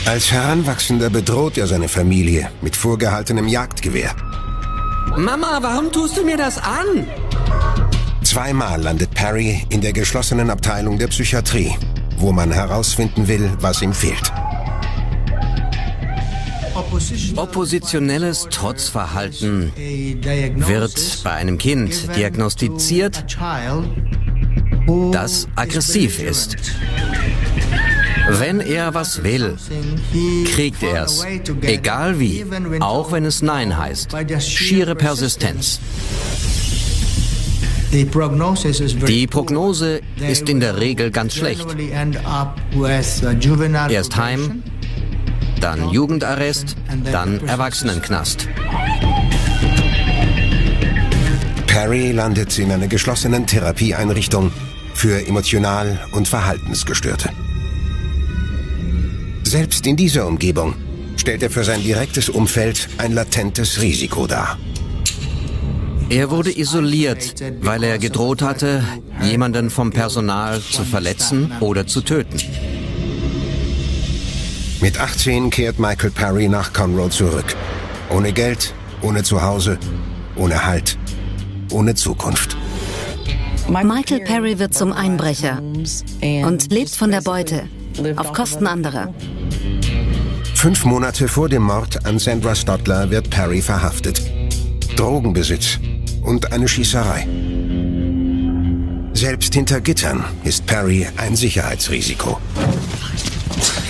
Als 0.08 0.32
Heranwachsender 0.32 1.10
bedroht 1.10 1.58
er 1.58 1.68
seine 1.68 1.90
Familie 1.90 2.50
mit 2.62 2.78
vorgehaltenem 2.78 3.46
Jagdgewehr. 3.50 4.16
Mama, 5.18 5.60
warum 5.62 5.92
tust 5.92 6.16
du 6.16 6.24
mir 6.24 6.38
das 6.38 6.58
an? 6.60 7.06
Zweimal 8.24 8.82
landet 8.82 9.14
Perry 9.14 9.66
in 9.68 9.82
der 9.82 9.92
geschlossenen 9.92 10.50
Abteilung 10.50 10.98
der 10.98 11.08
Psychiatrie, 11.08 11.76
wo 12.20 12.32
man 12.32 12.54
herausfinden 12.54 13.28
will, 13.28 13.52
was 13.60 13.82
ihm 13.82 13.94
fehlt. 13.94 14.32
Oppositionelles 17.36 18.48
Trotzverhalten 18.50 19.74
wird 19.76 21.22
bei 21.26 21.32
einem 21.32 21.58
Kind 21.58 22.16
diagnostiziert, 22.16 23.26
das 25.12 25.50
aggressiv 25.58 26.20
ist. 26.24 26.56
Wenn 28.30 28.60
er 28.60 28.94
was 28.94 29.24
will, 29.24 29.56
kriegt 30.46 30.84
er 30.84 31.06
es. 31.06 31.26
Egal 31.62 32.20
wie, 32.20 32.46
auch 32.80 33.12
wenn 33.12 33.26
es 33.26 33.42
Nein 33.42 33.78
heißt. 33.78 34.10
Schiere 34.40 34.96
Persistenz. 34.96 35.80
Die 37.92 39.28
Prognose 39.28 40.02
ist 40.20 40.50
in 40.50 40.60
der 40.60 40.78
Regel 40.78 41.10
ganz 41.12 41.36
schlecht. 41.36 41.66
Erst 43.90 44.18
Heim, 44.18 44.64
dann 45.62 45.90
Jugendarrest, 45.90 46.76
dann 47.12 47.48
Erwachsenenknast. 47.48 48.48
Perry 51.66 52.12
landet 52.12 52.58
in 52.60 52.72
einer 52.72 52.88
geschlossenen 52.88 53.48
Therapieeinrichtung 53.48 54.52
für 54.94 55.26
emotional- 55.28 56.00
und 56.12 56.28
Verhaltensgestörte. 56.28 57.30
Selbst 59.48 59.88
in 59.88 59.96
dieser 59.96 60.28
Umgebung 60.28 60.76
stellt 61.16 61.42
er 61.42 61.50
für 61.50 61.64
sein 61.64 61.82
direktes 61.82 62.28
Umfeld 62.28 62.90
ein 62.98 63.14
latentes 63.14 63.82
Risiko 63.82 64.28
dar. 64.28 64.60
Er 66.10 66.30
wurde 66.30 66.52
isoliert, 66.52 67.34
weil 67.62 67.86
er 67.86 67.98
gedroht 67.98 68.42
hatte, 68.42 68.84
jemanden 69.24 69.70
vom 69.70 69.92
Personal 69.92 70.60
zu 70.60 70.84
verletzen 70.84 71.50
oder 71.62 71.88
zu 71.88 72.02
töten. 72.02 72.42
Mit 74.82 75.00
18 75.00 75.50
kehrt 75.50 75.80
Michael 75.80 76.12
Perry 76.12 76.50
nach 76.50 76.74
Conroe 76.74 77.10
zurück. 77.10 77.56
Ohne 78.10 78.34
Geld, 78.34 78.74
ohne 79.02 79.24
Zuhause, 79.24 79.80
ohne 80.36 80.66
Halt, 80.66 80.98
ohne 81.72 81.96
Zukunft. 81.96 82.58
Michael 83.70 84.26
Perry 84.26 84.60
wird 84.60 84.74
zum 84.74 84.92
Einbrecher 84.92 85.62
und 86.22 86.70
lebt 86.70 86.90
von 86.90 87.12
der 87.12 87.22
Beute 87.22 87.70
auf 88.16 88.34
Kosten 88.34 88.68
anderer. 88.68 89.14
Fünf 90.56 90.86
Monate 90.86 91.28
vor 91.28 91.50
dem 91.50 91.64
Mord 91.64 92.06
an 92.06 92.20
Sandra 92.20 92.56
Stotler 92.56 93.10
wird 93.10 93.30
Perry 93.30 93.62
verhaftet. 93.62 94.22
Drogenbesitz 94.96 95.80
und 96.24 96.52
eine 96.52 96.68
Schießerei. 96.68 97.28
Selbst 99.14 99.54
hinter 99.54 99.82
Gittern 99.82 100.24
ist 100.44 100.66
Perry 100.66 101.08
ein 101.18 101.36
Sicherheitsrisiko. 101.36 102.40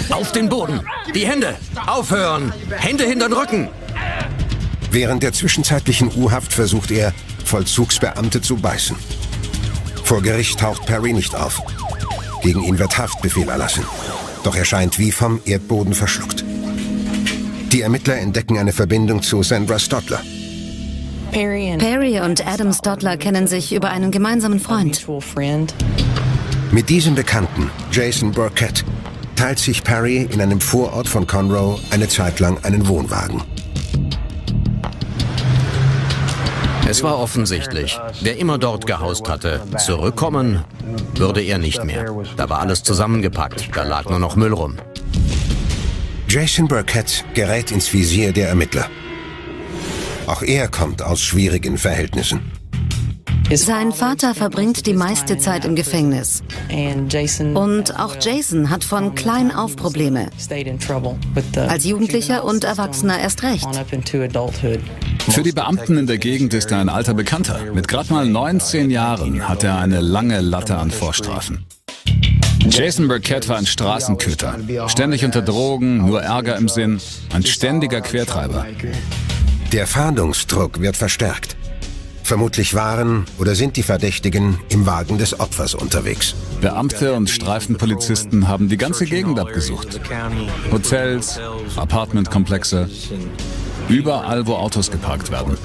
Auf 0.09 0.31
den 0.31 0.49
Boden! 0.49 0.81
Die 1.13 1.27
Hände! 1.27 1.55
Aufhören! 1.85 2.53
Hände 2.69 3.05
hinter 3.05 3.29
den 3.29 3.37
Rücken! 3.37 3.69
Während 4.91 5.23
der 5.23 5.33
zwischenzeitlichen 5.33 6.11
U-Haft 6.15 6.53
versucht 6.53 6.91
er, 6.91 7.13
Vollzugsbeamte 7.45 8.41
zu 8.41 8.55
beißen. 8.55 8.95
Vor 10.03 10.21
Gericht 10.21 10.59
taucht 10.59 10.85
Perry 10.85 11.13
nicht 11.13 11.35
auf. 11.35 11.61
Gegen 12.41 12.63
ihn 12.63 12.79
wird 12.79 12.97
Haftbefehl 12.97 13.49
erlassen. 13.49 13.83
Doch 14.43 14.55
er 14.55 14.65
scheint 14.65 14.99
wie 14.99 15.11
vom 15.11 15.39
Erdboden 15.45 15.93
verschluckt. 15.93 16.43
Die 17.71 17.81
Ermittler 17.81 18.17
entdecken 18.17 18.57
eine 18.57 18.71
Verbindung 18.71 19.21
zu 19.21 19.43
Sandra 19.43 19.77
Stotler. 19.77 20.21
Perry 21.31 22.19
und 22.21 22.47
Adam 22.47 22.71
Stotler 22.71 23.17
kennen 23.17 23.47
sich 23.47 23.73
über 23.73 23.89
einen 23.89 24.11
gemeinsamen 24.11 24.59
Freund. 24.59 25.05
Mit 26.71 26.89
diesem 26.89 27.15
Bekannten, 27.15 27.69
Jason 27.91 28.31
Burkett, 28.31 28.85
teilt 29.35 29.59
sich 29.59 29.83
Perry 29.83 30.27
in 30.31 30.41
einem 30.41 30.61
Vorort 30.61 31.07
von 31.07 31.27
Conroe 31.27 31.79
eine 31.91 32.07
Zeit 32.07 32.39
lang 32.39 32.63
einen 32.63 32.87
Wohnwagen. 32.87 33.43
Es 36.89 37.03
war 37.03 37.19
offensichtlich, 37.19 37.99
wer 38.21 38.37
immer 38.37 38.57
dort 38.57 38.85
gehaust 38.87 39.27
hatte, 39.27 39.61
zurückkommen 39.77 40.63
würde 41.15 41.41
er 41.41 41.57
nicht 41.57 41.83
mehr. 41.83 42.05
Da 42.35 42.49
war 42.49 42.59
alles 42.59 42.83
zusammengepackt, 42.83 43.69
da 43.75 43.83
lag 43.83 44.09
nur 44.09 44.19
noch 44.19 44.35
Müll 44.35 44.53
rum. 44.53 44.77
Jason 46.29 46.67
Burkett 46.67 47.23
gerät 47.33 47.71
ins 47.71 47.93
Visier 47.93 48.33
der 48.33 48.49
Ermittler. 48.49 48.89
Auch 50.27 50.41
er 50.41 50.67
kommt 50.67 51.01
aus 51.01 51.21
schwierigen 51.21 51.77
Verhältnissen. 51.77 52.51
Sein 53.53 53.93
Vater 53.93 54.35
verbringt 54.35 54.85
die 54.87 54.93
meiste 54.93 55.37
Zeit 55.37 55.63
im 55.63 55.75
Gefängnis. 55.75 56.43
Und 57.53 57.97
auch 57.97 58.17
Jason 58.19 58.69
hat 58.69 58.83
von 58.83 59.15
klein 59.15 59.55
auf 59.55 59.77
Probleme. 59.77 60.29
Als 61.55 61.85
Jugendlicher 61.85 62.43
und 62.43 62.65
Erwachsener 62.65 63.19
erst 63.19 63.43
recht. 63.43 63.65
Für 65.29 65.43
die 65.43 65.51
Beamten 65.51 65.97
in 65.97 66.07
der 66.07 66.17
Gegend 66.17 66.53
ist 66.53 66.71
er 66.71 66.79
ein 66.79 66.89
alter 66.89 67.13
Bekannter. 67.13 67.59
Mit 67.73 67.87
gerade 67.87 68.11
mal 68.11 68.25
19 68.25 68.89
Jahren 68.89 69.47
hat 69.47 69.63
er 69.63 69.77
eine 69.77 69.99
lange 69.99 70.39
Latte 70.41 70.77
an 70.77 70.89
Vorstrafen. 70.89 71.65
Jason 72.69 73.07
Burkett 73.07 73.47
war 73.47 73.57
ein 73.57 73.65
Straßenköter. 73.65 74.57
Ständig 74.87 75.23
unter 75.25 75.41
Drogen, 75.41 75.97
nur 76.05 76.21
Ärger 76.21 76.57
im 76.57 76.67
Sinn. 76.67 76.99
Ein 77.33 77.45
ständiger 77.45 78.01
Quertreiber. 78.01 78.65
Der 79.71 79.85
Fahndungsdruck 79.85 80.81
wird 80.81 80.97
verstärkt. 80.97 81.55
Vermutlich 82.23 82.73
waren 82.73 83.25
oder 83.37 83.55
sind 83.55 83.77
die 83.77 83.83
Verdächtigen 83.83 84.59
im 84.69 84.85
Wagen 84.85 85.17
des 85.17 85.39
Opfers 85.39 85.75
unterwegs. 85.75 86.35
Beamte 86.59 87.13
und 87.13 87.29
Streifenpolizisten 87.29 88.49
haben 88.49 88.67
die 88.67 88.75
ganze 88.75 89.05
Gegend 89.05 89.39
abgesucht. 89.39 90.01
Hotels, 90.71 91.39
Apartmentkomplexe, 91.77 92.89
überall, 93.89 94.45
wo 94.47 94.55
Autos 94.55 94.91
geparkt 94.91 95.31
werden. 95.31 95.57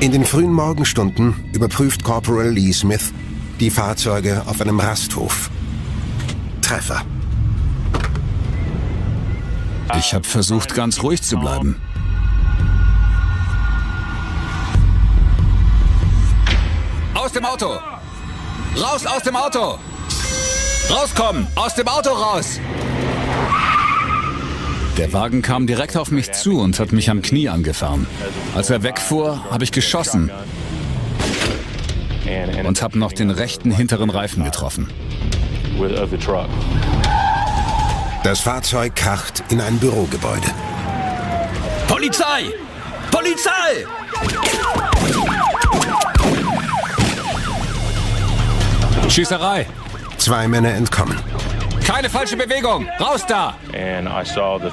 In 0.00 0.12
den 0.12 0.24
frühen 0.24 0.52
Morgenstunden 0.52 1.34
überprüft 1.52 2.04
Corporal 2.04 2.50
Lee 2.50 2.72
Smith 2.72 3.12
die 3.58 3.70
Fahrzeuge 3.70 4.42
auf 4.46 4.60
einem 4.60 4.78
Rasthof. 4.78 5.50
Treffer. 6.62 7.02
Ich 9.98 10.14
habe 10.14 10.24
versucht, 10.24 10.74
ganz 10.74 11.02
ruhig 11.02 11.22
zu 11.22 11.36
bleiben. 11.38 11.80
Aus 17.14 17.32
dem 17.32 17.44
Auto! 17.44 17.78
Raus 18.76 19.06
aus 19.06 19.22
dem 19.22 19.34
Auto! 19.34 19.78
Rauskommen! 20.90 21.46
Aus 21.56 21.74
dem 21.74 21.88
Auto 21.88 22.10
raus! 22.10 22.60
Der 24.98 25.12
Wagen 25.12 25.42
kam 25.42 25.68
direkt 25.68 25.96
auf 25.96 26.10
mich 26.10 26.32
zu 26.32 26.58
und 26.58 26.80
hat 26.80 26.90
mich 26.90 27.08
am 27.08 27.22
Knie 27.22 27.48
angefahren. 27.48 28.08
Als 28.56 28.68
er 28.68 28.82
wegfuhr, 28.82 29.44
habe 29.48 29.62
ich 29.62 29.70
geschossen 29.70 30.28
und 32.64 32.82
habe 32.82 32.98
noch 32.98 33.12
den 33.12 33.30
rechten 33.30 33.70
hinteren 33.70 34.10
Reifen 34.10 34.42
getroffen. 34.42 34.88
Das 38.24 38.40
Fahrzeug 38.40 38.96
kracht 38.96 39.44
in 39.50 39.60
ein 39.60 39.78
Bürogebäude. 39.78 40.48
Polizei! 41.86 42.46
Polizei! 43.12 43.86
Schießerei! 49.08 49.66
Zwei 50.18 50.48
Männer 50.48 50.74
entkommen. 50.74 51.16
Keine 51.88 52.10
falsche 52.10 52.36
Bewegung! 52.36 52.86
Raus 53.00 53.24
da! 53.26 53.56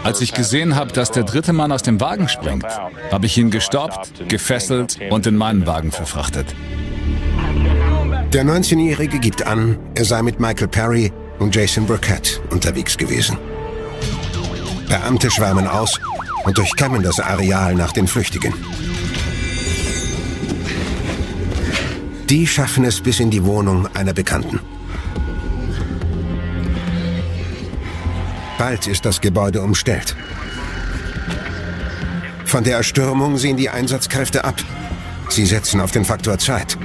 Als 0.04 0.19
ich 0.19 0.34
gesehen 0.34 0.75
habe, 0.75 0.91
dass 0.91 1.12
der 1.12 1.23
dritte 1.23 1.54
Mann 1.54 1.71
aus 1.71 1.82
dem 1.82 2.01
Wagen 2.01 2.28
springt, 2.28 2.65
habe 3.10 3.25
ich 3.25 3.38
ihn 3.38 3.51
gestoppt, 3.51 4.28
gefesselt 4.28 4.99
und 5.10 5.25
in 5.25 5.38
meinen 5.38 5.65
Wagen 5.65 5.93
verfrachtet. 5.93 6.54
Der 8.34 8.43
19-Jährige 8.43 9.19
gibt 9.19 9.47
an, 9.47 9.80
er 9.95 10.04
sei 10.04 10.23
mit 10.23 10.41
Michael 10.41 10.67
Perry 10.67 11.13
und 11.39 11.56
Jason 11.56 11.86
Burkett 11.86 12.41
unterwegs 12.49 12.97
gewesen. 12.97 13.38
Beamte 14.89 15.32
schwärmen 15.32 15.67
aus 15.67 15.97
und 16.43 16.58
durchkämmen 16.58 17.01
das 17.01 17.21
Areal 17.21 17.75
nach 17.75 17.93
den 17.93 18.08
Flüchtigen. 18.08 18.54
Die 22.30 22.45
schaffen 22.45 22.84
es 22.84 22.99
bis 22.99 23.21
in 23.21 23.32
die 23.32 23.45
Wohnung 23.45 23.88
einer 23.95 24.13
Bekannten. 24.13 24.60
Bald 28.58 28.88
ist 28.88 29.06
das 29.06 29.22
Gebäude 29.22 29.62
umstellt. 29.62 30.15
Von 32.46 32.63
der 32.63 32.78
Erstürmung 32.78 33.38
sehen 33.38 33.58
die 33.58 33.70
Einsatzkräfte 33.70 34.46
ab. 34.46 34.56
Sie 35.30 35.46
setzen 35.46 35.82
auf 35.82 35.91
den 35.91 36.06
Faktor 36.06 36.38
Zeit 36.38 36.78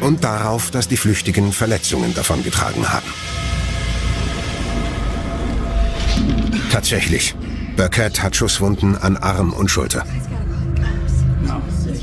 und 0.00 0.24
darauf, 0.24 0.70
dass 0.70 0.88
die 0.88 0.96
Flüchtigen 0.96 1.52
Verletzungen 1.52 2.14
davongetragen 2.14 2.88
haben. 2.88 3.06
Tatsächlich, 6.72 7.34
Burkett 7.76 8.22
hat 8.22 8.34
Schusswunden 8.34 8.96
an 8.96 9.16
Arm 9.16 9.52
und 9.52 9.70
Schulter. 9.70 10.04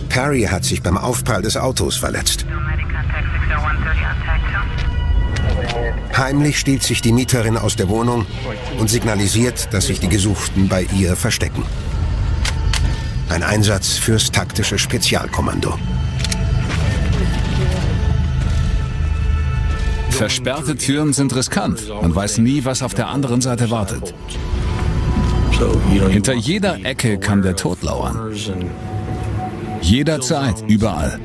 Perry 0.10 0.44
hat 0.44 0.64
sich 0.64 0.82
beim 0.82 0.98
Aufprall 0.98 1.42
des 1.42 1.58
Autos 1.58 1.98
verletzt. 1.98 2.46
Heimlich 6.18 6.60
stiehlt 6.60 6.84
sich 6.84 7.02
die 7.02 7.12
Mieterin 7.12 7.58
aus 7.58 7.76
der 7.76 7.90
Wohnung 7.90 8.26
und 8.80 8.90
signalisiert, 8.90 9.74
dass 9.74 9.88
sich 9.88 10.00
die 10.00 10.08
Gesuchten 10.08 10.70
bei 10.70 10.88
ihr 10.98 11.16
verstecken. 11.16 11.64
Ein 13.28 13.44
Einsatz 13.44 13.98
fürs 13.98 14.32
taktische 14.32 14.78
Spezialkommando. 14.78 15.78
Versperrte 20.10 20.78
Türen 20.78 21.12
sind 21.12 21.36
riskant. 21.36 21.90
Man 21.90 22.16
weiß 22.16 22.38
nie, 22.38 22.64
was 22.64 22.82
auf 22.82 22.94
der 22.94 23.10
anderen 23.10 23.42
Seite 23.42 23.70
wartet. 23.70 24.14
Hinter 26.10 26.34
jeder 26.34 26.86
Ecke 26.86 27.18
kann 27.18 27.42
der 27.42 27.58
Tod 27.58 27.84
lauern. 27.84 28.34
Jederzeit, 29.82 30.64
überall. 30.68 31.20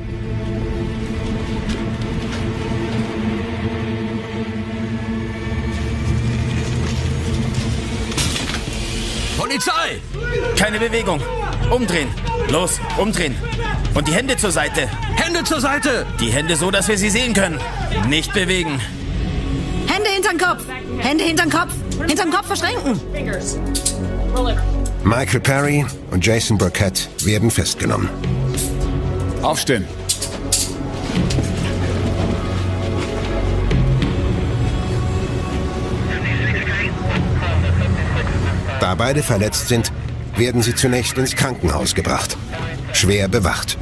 Polizei! 9.61 10.01
Keine 10.57 10.79
Bewegung. 10.79 11.21
Umdrehen. 11.69 12.07
Los, 12.49 12.79
umdrehen. 12.97 13.35
Und 13.93 14.07
die 14.07 14.13
Hände 14.13 14.35
zur 14.35 14.51
Seite. 14.51 14.89
Hände 15.15 15.43
zur 15.43 15.61
Seite! 15.61 16.07
Die 16.19 16.31
Hände 16.31 16.55
so, 16.55 16.71
dass 16.71 16.87
wir 16.87 16.97
sie 16.97 17.11
sehen 17.11 17.33
können. 17.33 17.59
Nicht 18.07 18.33
bewegen. 18.33 18.81
Hände 19.87 20.09
hinterm 20.09 20.37
Kopf! 20.39 20.63
Hände 20.97 21.23
hinterm 21.25 21.49
Kopf! 21.51 21.73
Hinterm 22.07 22.31
Kopf 22.31 22.47
verschränken! 22.47 22.99
Michael 25.03 25.39
Perry 25.39 25.85
und 26.09 26.25
Jason 26.25 26.57
Burkett 26.57 27.07
werden 27.23 27.51
festgenommen. 27.51 28.09
Aufstehen! 29.43 29.85
Da 38.91 38.95
beide 38.95 39.23
verletzt 39.23 39.69
sind, 39.69 39.89
werden 40.35 40.61
sie 40.61 40.75
zunächst 40.75 41.17
ins 41.17 41.33
Krankenhaus 41.33 41.95
gebracht. 41.95 42.35
Schwer 42.91 43.29
bewacht. 43.29 43.77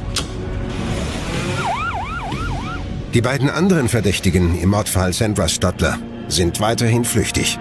Die 3.12 3.20
beiden 3.20 3.50
anderen 3.50 3.88
Verdächtigen 3.88 4.56
im 4.56 4.68
Mordfall 4.68 5.12
Sandra 5.12 5.48
Stotler 5.48 5.98
sind 6.28 6.60
weiterhin 6.60 7.04
flüchtig. 7.04 7.58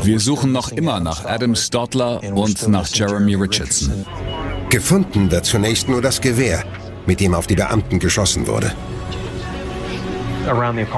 Wir 0.00 0.18
suchen 0.18 0.52
noch 0.52 0.72
immer 0.72 1.00
nach 1.00 1.26
Adam 1.26 1.54
Stotler 1.54 2.22
und 2.32 2.66
nach 2.66 2.88
Jeremy 2.88 3.34
Richardson. 3.34 4.06
Gefunden 4.70 5.30
wird 5.30 5.44
zunächst 5.44 5.86
nur 5.86 6.00
das 6.00 6.22
Gewehr, 6.22 6.64
mit 7.04 7.20
dem 7.20 7.34
auf 7.34 7.46
die 7.46 7.56
Beamten 7.56 7.98
geschossen 7.98 8.46
wurde. 8.46 8.72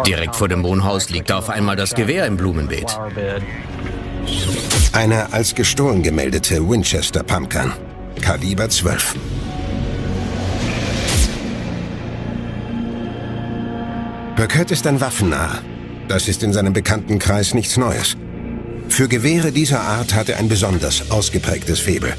Direkt 0.06 0.36
vor 0.36 0.46
dem 0.46 0.62
Wohnhaus 0.62 1.10
liegt 1.10 1.32
auf 1.32 1.48
einmal 1.48 1.74
das 1.74 1.94
Gewehr 1.94 2.26
im 2.26 2.36
Blumenbeet. 2.36 2.96
Eine 4.92 5.32
als 5.32 5.54
gestohlen 5.54 6.02
gemeldete 6.02 6.68
Winchester 6.68 7.22
Pumpgun. 7.22 7.72
Kaliber 8.20 8.68
12. 8.68 9.14
Burkett 14.36 14.70
ist 14.70 14.86
ein 14.86 15.00
Waffennarr. 15.00 15.62
Das 16.08 16.26
ist 16.26 16.42
in 16.42 16.52
seinem 16.52 16.72
Bekanntenkreis 16.72 17.54
nichts 17.54 17.76
Neues. 17.76 18.16
Für 18.88 19.08
Gewehre 19.08 19.52
dieser 19.52 19.80
Art 19.80 20.14
hat 20.14 20.28
er 20.28 20.38
ein 20.38 20.48
besonders 20.48 21.10
ausgeprägtes 21.10 21.80
Faible. 21.80 22.14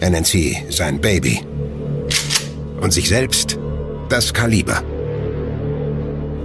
Er 0.00 0.10
nennt 0.10 0.26
sie 0.26 0.58
sein 0.68 1.00
Baby. 1.00 1.40
Und 2.80 2.92
sich 2.92 3.08
selbst 3.08 3.58
das 4.08 4.34
Kaliber. 4.34 4.82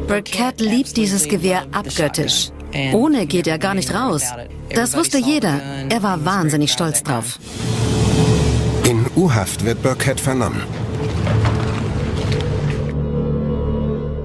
Burkett 0.08 0.62
liebt 0.62 0.96
dieses 0.96 1.28
Gewehr 1.28 1.64
abgöttisch. 1.72 2.50
Ohne 2.94 3.26
geht 3.26 3.48
er 3.48 3.60
gar 3.60 3.74
nicht 3.74 3.94
raus. 3.94 4.24
Das 4.74 4.96
wusste 4.96 5.18
jeder. 5.18 5.62
Er 5.90 6.04
war 6.04 6.24
wahnsinnig 6.26 6.72
stolz 6.72 7.04
drauf. 7.04 7.40
In 8.88 9.06
U-Haft 9.16 9.66
wird 9.66 9.82
Burkett 9.82 10.20
vernommen. 10.20 10.64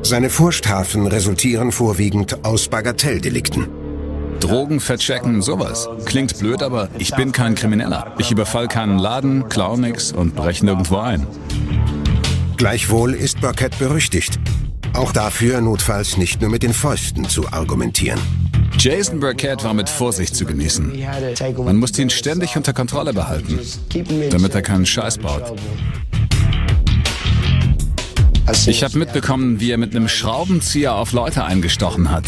Seine 0.02 0.28
Vorstrafen 0.28 1.06
resultieren 1.06 1.72
vorwiegend 1.72 2.44
aus 2.44 2.68
Bagatelldelikten. 2.68 3.68
Drogen 4.40 4.80
verchecken, 4.80 5.40
sowas. 5.40 5.88
Klingt 6.04 6.38
blöd, 6.38 6.62
aber 6.62 6.88
ich 6.98 7.14
bin 7.14 7.32
kein 7.32 7.54
Krimineller. 7.54 8.14
Ich 8.18 8.30
überfall 8.30 8.68
keinen 8.68 8.98
Laden, 8.98 9.48
klau 9.48 9.76
nix 9.76 10.12
und 10.12 10.36
breche 10.36 10.66
nirgendwo 10.66 10.98
ein. 10.98 11.26
Gleichwohl 12.58 13.14
ist 13.14 13.40
Burkett 13.40 13.78
berüchtigt. 13.78 14.38
Auch 14.92 15.12
dafür, 15.12 15.60
notfalls 15.62 16.18
nicht 16.18 16.40
nur 16.40 16.50
mit 16.50 16.62
den 16.62 16.74
Fäusten 16.74 17.28
zu 17.28 17.50
argumentieren. 17.50 18.20
Jason 18.78 19.20
Burkett 19.20 19.64
war 19.64 19.74
mit 19.74 19.88
Vorsicht 19.88 20.34
zu 20.34 20.44
genießen. 20.44 20.92
Man 21.58 21.76
musste 21.76 22.02
ihn 22.02 22.10
ständig 22.10 22.56
unter 22.56 22.72
Kontrolle 22.72 23.12
behalten, 23.12 23.58
damit 24.30 24.54
er 24.54 24.62
keinen 24.62 24.86
Scheiß 24.86 25.18
baut. 25.18 25.54
Ich 28.66 28.84
habe 28.84 28.98
mitbekommen, 28.98 29.58
wie 29.60 29.70
er 29.70 29.78
mit 29.78 29.96
einem 29.96 30.08
Schraubenzieher 30.08 30.94
auf 30.94 31.12
Leute 31.12 31.44
eingestochen 31.44 32.10
hat, 32.10 32.24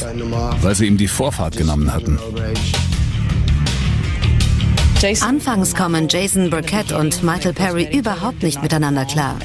weil 0.62 0.74
sie 0.74 0.87
ihm 0.87 0.96
die 0.96 1.09
Vorfahrt 1.09 1.56
genommen 1.56 1.92
hatten. 1.92 2.18
Anfangs 5.04 5.74
kommen 5.74 6.09
Jason 6.09 6.48
Burkett 6.48 6.90
und 6.90 7.22
Michael 7.22 7.52
Perry 7.52 7.87
überhaupt 7.92 8.42
nicht 8.42 8.62
miteinander 8.62 9.04
klar. 9.04 9.37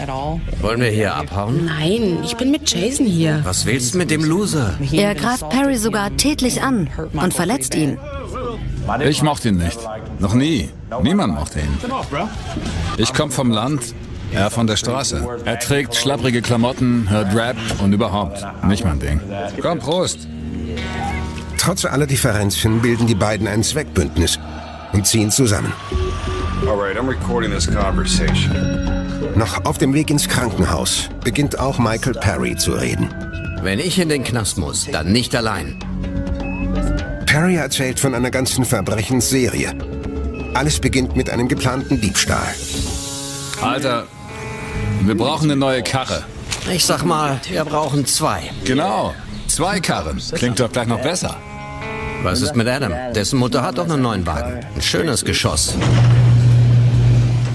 Wollen 0.62 0.80
wir 0.80 0.90
hier 0.90 1.14
abhauen? 1.14 1.66
Nein, 1.66 2.20
ich 2.24 2.38
bin 2.38 2.52
mit 2.52 2.72
Jason 2.72 3.06
hier. 3.06 3.42
Was 3.44 3.66
willst 3.66 3.94
du 3.94 3.98
mit 3.98 4.10
dem 4.12 4.24
Loser? 4.24 4.76
Er 4.94 5.14
greift 5.14 5.50
Perry 5.50 5.76
sogar 5.76 6.16
tätlich 6.16 6.64
an 6.64 6.90
und 7.12 7.34
verletzt 7.34 7.76
ihn. 7.76 7.98
Ich 9.02 9.22
mochte 9.24 9.50
ihn 9.50 9.58
nicht. 9.58 9.78
Noch 10.20 10.34
nie. 10.34 10.70
Niemand 11.04 11.36
mochte 11.36 11.60
ihn. 11.60 11.78
Ich 12.98 13.14
komme 13.14 13.32
vom 13.32 13.52
Land, 13.52 13.94
er 14.32 14.52
von 14.52 14.68
der 14.68 14.78
Straße. 14.78 15.28
Er 15.44 15.60
trägt 15.60 15.96
schlapprige 15.96 16.42
Klamotten, 16.42 17.10
hört 17.10 17.36
Rap 17.36 17.58
und 17.84 17.92
überhaupt. 17.92 18.48
Nicht 18.66 18.86
mein 18.86 19.00
Ding. 19.00 19.20
Komm, 19.62 19.80
Prost. 19.80 20.30
Trotz 21.58 21.84
aller 21.86 22.08
Differenzen 22.08 22.82
bilden 22.82 23.06
die 23.06 23.16
beiden 23.16 23.48
ein 23.48 23.64
Zweckbündnis 23.64 24.40
und 24.94 25.08
ziehen 25.08 25.32
zusammen. 25.32 25.74
Alright, 26.68 26.98
I'm 26.98 27.08
recording 27.08 27.52
this 27.52 27.68
conversation. 27.68 28.52
Noch 29.36 29.66
auf 29.66 29.78
dem 29.78 29.94
Weg 29.94 30.10
ins 30.10 30.28
Krankenhaus 30.28 31.10
beginnt 31.24 31.60
auch 31.60 31.80
Michael 31.80 32.14
Perry 32.14 32.56
zu 32.56 32.74
reden. 32.74 33.10
Wenn 33.62 33.80
ich 33.80 34.00
in 34.00 34.10
den 34.10 34.24
Knast 34.24 34.58
muss, 34.58 34.88
dann 34.92 35.12
nicht 35.12 35.36
allein. 35.36 35.78
Perry 37.26 37.56
erzählt 37.56 38.00
von 38.00 38.14
einer 38.14 38.30
ganzen 38.30 38.66
Verbrechensserie. 38.66 39.74
Alles 40.54 40.80
beginnt 40.80 41.16
mit 41.16 41.30
einem 41.30 41.48
geplanten 41.48 42.02
Diebstahl. 42.02 42.54
Alter, 43.62 44.06
wir 45.04 45.16
brauchen 45.16 45.46
eine 45.46 45.56
neue 45.56 45.82
Karre. 45.82 46.24
Ich 46.72 46.86
sag 46.86 47.06
mal, 47.06 47.40
wir 47.50 47.64
brauchen 47.64 48.06
zwei. 48.06 48.52
Genau, 48.66 49.16
zwei 49.48 49.80
Karren. 49.80 50.22
Klingt 50.36 50.60
doch 50.60 50.72
gleich 50.72 50.88
noch 50.88 51.02
besser. 51.02 51.38
Was 52.24 52.42
ist 52.42 52.56
mit 52.56 52.68
Adam? 52.68 52.94
Dessen 53.16 53.40
Mutter 53.40 53.64
hat 53.64 53.78
doch 53.78 53.90
einen 53.90 54.02
neuen 54.02 54.26
Wagen. 54.28 54.60
Ein 54.76 54.82
schönes 54.82 55.26
Geschoss. 55.26 55.76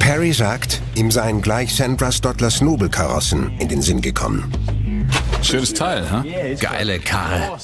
Perry 0.01 0.33
sagt, 0.33 0.81
ihm 0.95 1.11
seien 1.11 1.41
gleich 1.41 1.75
Sandra 1.75 2.11
Stottlers 2.11 2.61
Nobelkarossen 2.61 3.53
in 3.59 3.69
den 3.69 3.83
Sinn 3.83 4.01
gekommen. 4.01 4.53
Schönes 5.43 5.73
Teil, 5.73 6.11
ha? 6.11 6.25
Geile 6.61 6.99
Karre. 6.99 7.59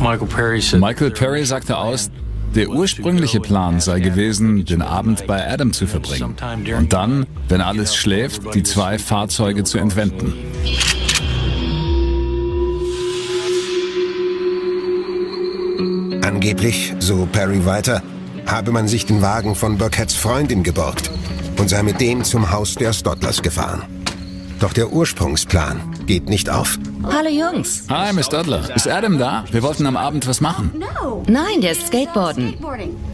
Michael 0.00 1.10
Perry 1.10 1.44
sagte 1.44 1.76
aus, 1.76 2.10
der 2.54 2.68
ursprüngliche 2.68 3.40
Plan 3.40 3.80
sei 3.80 4.00
gewesen, 4.00 4.64
den 4.64 4.82
Abend 4.82 5.26
bei 5.26 5.48
Adam 5.48 5.72
zu 5.72 5.86
verbringen 5.86 6.36
und 6.76 6.92
dann, 6.92 7.26
wenn 7.48 7.60
alles 7.60 7.94
schläft, 7.94 8.54
die 8.54 8.62
zwei 8.62 8.98
Fahrzeuge 8.98 9.62
zu 9.64 9.78
entwenden. 9.78 10.32
Angeblich, 16.36 16.92
so 16.98 17.26
Perry 17.32 17.64
weiter, 17.64 18.02
habe 18.44 18.70
man 18.70 18.88
sich 18.88 19.06
den 19.06 19.22
Wagen 19.22 19.54
von 19.54 19.78
Burketts 19.78 20.14
Freundin 20.14 20.62
geborgt 20.62 21.10
und 21.58 21.70
sei 21.70 21.82
mit 21.82 21.98
dem 21.98 22.24
zum 22.24 22.50
Haus 22.50 22.74
der 22.74 22.92
Stottlers 22.92 23.40
gefahren. 23.40 23.84
Doch 24.60 24.74
der 24.74 24.92
Ursprungsplan 24.92 25.80
geht 26.04 26.28
nicht 26.28 26.50
auf. 26.50 26.78
Hallo 27.04 27.30
Jungs. 27.30 27.84
Hi, 27.88 28.12
Miss 28.12 28.28
Dudler. 28.28 28.68
Ist 28.76 28.86
Adam 28.86 29.16
da? 29.18 29.46
Wir 29.50 29.62
wollten 29.62 29.86
am 29.86 29.96
Abend 29.96 30.28
was 30.28 30.42
machen. 30.42 30.72
Nein, 31.26 31.62
der 31.62 31.72
ist 31.72 31.86
Skateboarden. 31.86 32.58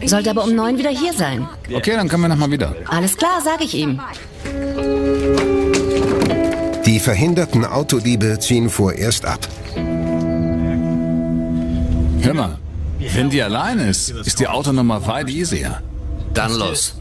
Sollte 0.05 0.29
aber 0.29 0.43
um 0.43 0.53
neun 0.53 0.77
wieder 0.77 0.89
hier 0.89 1.13
sein. 1.13 1.47
Okay, 1.73 1.93
dann 1.95 2.09
kommen 2.09 2.23
wir 2.23 2.27
nochmal 2.27 2.51
wieder. 2.51 2.75
Alles 2.87 3.15
klar, 3.15 3.39
sag 3.41 3.63
ich 3.63 3.73
ihm. 3.73 4.01
Die 6.85 6.99
verhinderten 6.99 7.63
Autodiebe 7.63 8.37
ziehen 8.39 8.69
vorerst 8.69 9.23
ab. 9.23 9.47
Hör 12.21 12.33
mal, 12.33 12.57
wenn 13.11 13.29
die 13.29 13.41
allein 13.41 13.79
ist, 13.79 14.09
ist 14.09 14.39
die 14.39 14.47
Autonummer 14.47 15.05
weit 15.07 15.29
easier. 15.29 15.81
Dann 16.33 16.53
los. 16.53 16.95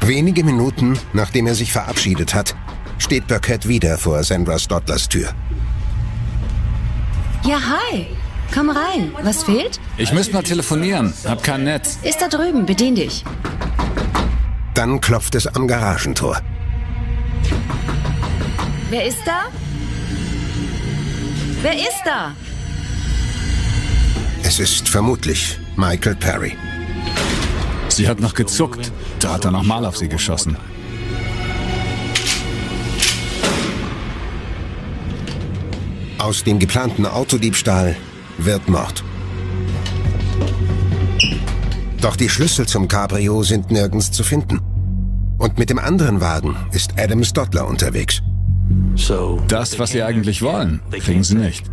Wenige 0.00 0.42
Minuten, 0.42 0.98
nachdem 1.12 1.46
er 1.46 1.54
sich 1.54 1.70
verabschiedet 1.70 2.34
hat, 2.34 2.56
steht 2.98 3.26
Burkett 3.26 3.68
wieder 3.68 3.98
vor 3.98 4.24
Sandra 4.24 4.58
Stottlers 4.58 5.08
Tür. 5.08 5.28
Ja, 7.44 7.58
hi. 7.60 8.06
Komm 8.52 8.70
rein. 8.70 9.12
Was 9.22 9.44
fehlt? 9.44 9.78
Ich 9.96 10.12
müsste 10.12 10.32
mal 10.32 10.42
telefonieren. 10.42 11.12
Hab 11.24 11.42
kein 11.42 11.64
Netz. 11.64 11.98
Ist 12.02 12.20
da 12.20 12.28
drüben. 12.28 12.66
Bedien 12.66 12.94
dich. 12.94 13.24
Dann 14.74 15.00
klopft 15.00 15.34
es 15.34 15.46
am 15.46 15.66
Garagentor. 15.68 16.40
Wer 18.90 19.06
ist 19.06 19.18
da? 19.26 19.46
Wer 21.62 21.74
ist 21.74 22.02
da? 22.04 22.32
Es 24.42 24.60
ist 24.60 24.88
vermutlich 24.88 25.58
Michael 25.76 26.14
Perry. 26.14 26.56
Sie 27.88 28.08
hat 28.08 28.20
noch 28.20 28.34
gezuckt. 28.34 28.92
Da 29.20 29.34
hat 29.34 29.44
er 29.44 29.50
nochmal 29.50 29.84
auf 29.84 29.96
sie 29.96 30.08
geschossen. 30.08 30.56
Aus 36.18 36.44
dem 36.44 36.58
geplanten 36.58 37.04
Autodiebstahl 37.04 37.96
wird 38.38 38.68
Mord. 38.68 39.04
Doch 42.00 42.16
die 42.16 42.28
Schlüssel 42.28 42.66
zum 42.66 42.88
Cabrio 42.88 43.42
sind 43.42 43.70
nirgends 43.70 44.10
zu 44.10 44.22
finden. 44.22 44.60
Und 45.38 45.58
mit 45.58 45.70
dem 45.70 45.78
anderen 45.78 46.20
Wagen 46.20 46.56
ist 46.72 46.94
Adam 46.98 47.22
Stottler 47.24 47.66
unterwegs. 47.66 48.22
Das, 49.48 49.78
was 49.78 49.90
sie 49.90 50.02
eigentlich 50.02 50.42
wollen, 50.42 50.80
kriegen 50.90 51.24
sie 51.24 51.36
nicht. 51.36 51.64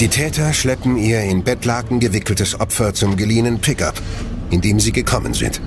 Die 0.00 0.08
Täter 0.08 0.52
schleppen 0.52 0.98
ihr 0.98 1.22
in 1.22 1.42
Bettlaken 1.42 2.00
gewickeltes 2.00 2.60
Opfer 2.60 2.92
zum 2.92 3.16
geliehenen 3.16 3.60
Pickup, 3.60 3.94
in 4.50 4.60
dem 4.60 4.78
sie 4.78 4.92
gekommen 4.92 5.32
sind. 5.32 5.58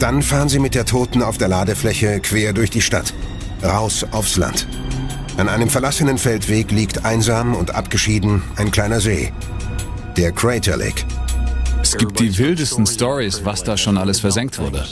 Dann 0.00 0.22
fahren 0.22 0.48
sie 0.48 0.58
mit 0.58 0.74
der 0.74 0.84
Toten 0.84 1.22
auf 1.22 1.38
der 1.38 1.46
Ladefläche 1.46 2.18
quer 2.18 2.52
durch 2.52 2.70
die 2.70 2.82
Stadt, 2.82 3.14
raus 3.62 4.04
aufs 4.10 4.36
Land. 4.36 4.66
An 5.36 5.48
einem 5.48 5.68
verlassenen 5.68 6.18
Feldweg 6.18 6.72
liegt 6.72 7.04
einsam 7.04 7.54
und 7.54 7.72
abgeschieden 7.72 8.42
ein 8.56 8.72
kleiner 8.72 9.00
See, 9.00 9.32
der 10.16 10.32
Crater 10.32 10.76
Lake. 10.76 11.04
Es 11.80 11.96
gibt 11.96 12.18
die 12.18 12.36
wildesten 12.36 12.84
Stories, 12.84 13.44
was 13.44 13.62
da 13.62 13.76
schon 13.76 13.96
alles 13.96 14.18
versenkt 14.18 14.58
wurde. 14.58 14.84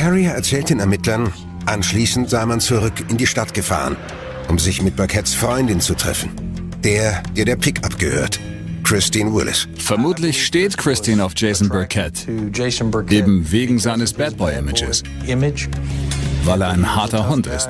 Carrier 0.00 0.30
erzählt 0.30 0.70
den 0.70 0.80
Ermittlern, 0.80 1.30
anschließend 1.66 2.30
sei 2.30 2.46
man 2.46 2.58
zurück 2.58 2.94
in 3.10 3.18
die 3.18 3.26
Stadt 3.26 3.52
gefahren, 3.52 3.98
um 4.48 4.58
sich 4.58 4.80
mit 4.80 4.96
Burketts 4.96 5.34
Freundin 5.34 5.78
zu 5.78 5.92
treffen. 5.92 6.30
Der, 6.82 7.22
der 7.36 7.44
der 7.44 7.56
Pickup 7.56 7.98
gehört. 7.98 8.40
Christine 8.82 9.34
Willis. 9.34 9.68
Vermutlich 9.76 10.46
steht 10.46 10.78
Christine 10.78 11.22
auf 11.22 11.34
Jason 11.36 11.68
Burkett. 11.68 12.26
Eben 13.12 13.52
wegen 13.52 13.78
seines 13.78 14.14
Bad 14.14 14.38
Boy 14.38 14.56
Images. 14.56 15.02
Weil 16.44 16.62
er 16.62 16.70
ein 16.70 16.96
harter 16.96 17.28
Hund 17.28 17.46
ist. 17.46 17.68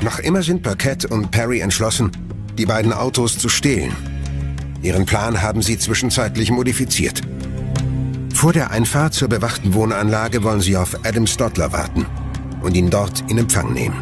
Noch 0.00 0.20
immer 0.20 0.44
sind 0.44 0.62
Burkett 0.62 1.06
und 1.06 1.32
Perry 1.32 1.58
entschlossen, 1.58 2.12
die 2.56 2.66
beiden 2.66 2.92
Autos 2.92 3.36
zu 3.36 3.48
stehlen. 3.48 3.96
Ihren 4.80 5.06
Plan 5.06 5.42
haben 5.42 5.60
sie 5.60 5.76
zwischenzeitlich 5.76 6.52
modifiziert. 6.52 7.20
Vor 8.38 8.52
der 8.52 8.70
Einfahrt 8.70 9.14
zur 9.14 9.26
bewachten 9.26 9.74
Wohnanlage 9.74 10.44
wollen 10.44 10.60
sie 10.60 10.76
auf 10.76 10.94
Adam 11.04 11.26
Stottler 11.26 11.72
warten 11.72 12.06
und 12.62 12.76
ihn 12.76 12.88
dort 12.88 13.28
in 13.28 13.36
Empfang 13.36 13.72
nehmen. 13.72 14.00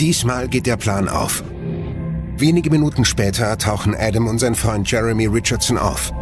Diesmal 0.00 0.48
geht 0.48 0.64
der 0.64 0.78
Plan 0.78 1.10
auf. 1.10 1.44
Wenige 2.38 2.70
Minuten 2.70 3.04
später 3.04 3.58
tauchen 3.58 3.94
Adam 3.94 4.26
und 4.26 4.38
sein 4.38 4.54
Freund 4.54 4.90
Jeremy 4.90 5.26
Richardson 5.26 5.76
auf 5.76 6.14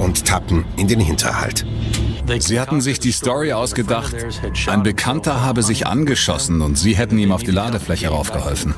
und 0.00 0.24
tappen 0.24 0.64
in 0.78 0.88
den 0.88 0.98
Hinterhalt. 0.98 1.64
Sie 2.40 2.58
hatten 2.58 2.80
sich 2.80 2.98
die 2.98 3.12
Story 3.12 3.52
ausgedacht, 3.52 4.16
ein 4.66 4.82
Bekannter 4.82 5.42
habe 5.42 5.62
sich 5.62 5.86
angeschossen 5.86 6.60
und 6.60 6.76
sie 6.76 6.96
hätten 6.96 7.18
ihm 7.18 7.30
auf 7.30 7.44
die 7.44 7.52
Ladefläche 7.52 8.08
raufgeholfen. 8.08 8.74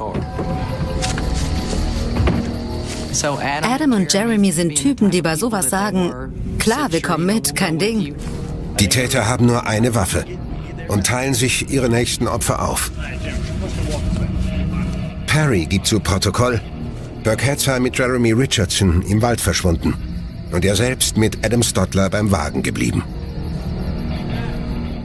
Adam 3.62 3.92
und 3.92 4.12
Jeremy 4.12 4.52
sind 4.52 4.74
Typen, 4.76 5.10
die 5.10 5.22
bei 5.22 5.36
sowas 5.36 5.68
sagen, 5.68 6.32
klar, 6.58 6.92
wir 6.92 7.02
kommen 7.02 7.26
mit, 7.26 7.54
kein 7.54 7.78
Ding. 7.78 8.14
Die 8.80 8.88
Täter 8.88 9.28
haben 9.28 9.46
nur 9.46 9.66
eine 9.66 9.94
Waffe 9.94 10.24
und 10.88 11.06
teilen 11.06 11.34
sich 11.34 11.70
ihre 11.70 11.88
nächsten 11.88 12.26
Opfer 12.26 12.66
auf. 12.68 12.90
Perry 15.26 15.66
gibt 15.66 15.86
zu 15.86 16.00
Protokoll, 16.00 16.60
Burkett 17.22 17.60
sei 17.60 17.78
mit 17.80 17.96
Jeremy 17.96 18.32
Richardson 18.32 19.02
im 19.02 19.22
Wald 19.22 19.40
verschwunden 19.40 19.94
und 20.50 20.64
er 20.64 20.76
selbst 20.76 21.16
mit 21.16 21.44
Adam 21.44 21.62
Stottler 21.62 22.10
beim 22.10 22.30
Wagen 22.30 22.62
geblieben. 22.62 23.02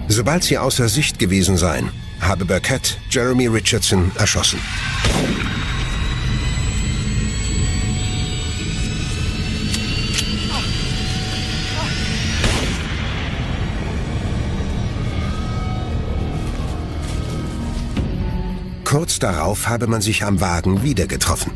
Sobald 0.07 0.43
sie 0.43 0.57
außer 0.57 0.87
Sicht 0.87 1.19
gewesen 1.19 1.57
seien, 1.57 1.89
habe 2.21 2.45
Burkett 2.45 2.97
Jeremy 3.09 3.47
Richardson 3.47 4.11
erschossen. 4.17 4.59
Kurz 18.97 19.19
darauf 19.19 19.67
habe 19.67 19.85
man 19.85 20.01
sich 20.01 20.23
am 20.23 20.41
Wagen 20.41 20.81
wieder 20.81 21.05
getroffen. 21.05 21.51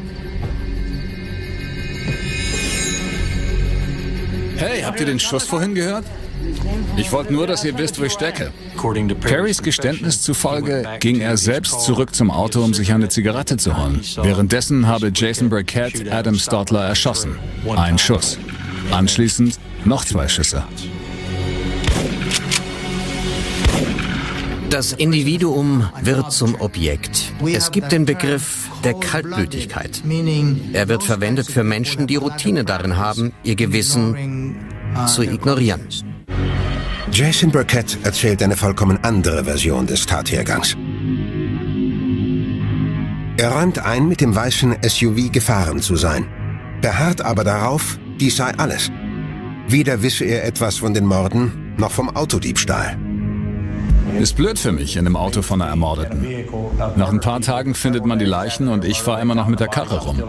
Hey, 4.57 4.83
habt 4.83 4.99
ihr 4.99 5.07
den 5.07 5.19
Schuss 5.19 5.45
vorhin 5.45 5.73
gehört? 5.73 6.05
Ich 6.97 7.11
wollte 7.11 7.33
nur, 7.33 7.47
dass 7.47 7.63
ihr 7.63 7.75
wisst, 7.79 7.99
wo 7.99 8.03
ich 8.03 8.11
stecke. 8.11 8.53
Perrys 9.21 9.63
Geständnis 9.63 10.21
zufolge 10.21 10.87
ging 10.99 11.19
er 11.19 11.35
selbst 11.35 11.81
zurück 11.81 12.13
zum 12.13 12.29
Auto, 12.29 12.63
um 12.63 12.75
sich 12.75 12.93
eine 12.93 13.09
Zigarette 13.09 13.57
zu 13.57 13.75
holen. 13.75 14.01
Währenddessen 14.21 14.85
habe 14.85 15.11
Jason 15.11 15.49
Burkett 15.49 16.11
Adam 16.11 16.35
Stotler 16.35 16.83
erschossen. 16.83 17.39
Ein 17.75 17.97
Schuss. 17.97 18.37
Anschließend 18.91 19.57
noch 19.83 20.05
zwei 20.05 20.27
Schüsse. 20.27 20.63
Das 24.71 24.93
Individuum 24.93 25.89
wird 26.01 26.31
zum 26.31 26.55
Objekt. 26.61 27.33
Es 27.45 27.71
gibt 27.71 27.91
den 27.91 28.05
Begriff 28.05 28.69
der 28.85 28.93
Kaltblütigkeit. 28.93 30.01
Er 30.71 30.87
wird 30.87 31.03
verwendet 31.03 31.51
für 31.51 31.65
Menschen, 31.65 32.07
die 32.07 32.15
Routine 32.15 32.63
darin 32.63 32.95
haben, 32.95 33.33
ihr 33.43 33.55
Gewissen 33.55 34.55
zu 35.07 35.23
ignorieren. 35.23 35.81
Jason 37.11 37.51
Burkett 37.51 37.97
erzählt 38.03 38.41
eine 38.41 38.55
vollkommen 38.55 38.97
andere 39.03 39.43
Version 39.43 39.87
des 39.87 40.05
Tathergangs. 40.05 40.77
Er 43.35 43.51
räumt 43.51 43.77
ein, 43.79 44.07
mit 44.07 44.21
dem 44.21 44.33
weißen 44.33 44.77
SUV 44.87 45.33
gefahren 45.33 45.81
zu 45.81 45.97
sein, 45.97 46.29
beharrt 46.79 47.21
aber 47.21 47.43
darauf, 47.43 47.99
dies 48.21 48.37
sei 48.37 48.53
alles. 48.57 48.89
Weder 49.67 50.01
wisse 50.01 50.23
er 50.23 50.45
etwas 50.45 50.77
von 50.77 50.93
den 50.93 51.05
Morden 51.05 51.73
noch 51.77 51.91
vom 51.91 52.09
Autodiebstahl. 52.15 52.97
Ist 54.19 54.35
blöd 54.35 54.59
für 54.59 54.71
mich 54.71 54.97
in 54.97 55.05
dem 55.05 55.15
Auto 55.15 55.41
von 55.41 55.61
einer 55.61 55.71
Ermordeten. 55.71 56.25
Nach 56.95 57.09
ein 57.09 57.19
paar 57.19 57.41
Tagen 57.41 57.73
findet 57.73 58.05
man 58.05 58.19
die 58.19 58.25
Leichen 58.25 58.67
und 58.67 58.85
ich 58.85 59.01
fahre 59.01 59.21
immer 59.21 59.35
noch 59.35 59.47
mit 59.47 59.59
der 59.59 59.67
Karre 59.67 59.99
rum. 59.99 60.21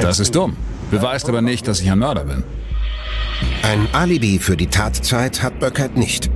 Das 0.00 0.20
ist 0.20 0.34
dumm. 0.34 0.56
Beweist 0.90 1.28
aber 1.28 1.42
nicht, 1.42 1.66
dass 1.66 1.80
ich 1.80 1.90
ein 1.90 1.98
Mörder 1.98 2.24
bin. 2.24 2.42
Ein 3.62 3.88
Alibi 3.92 4.38
für 4.38 4.56
die 4.56 4.66
Tatzeit 4.66 5.42
hat 5.42 5.58
Burkett 5.58 5.96
nicht. 5.96 6.30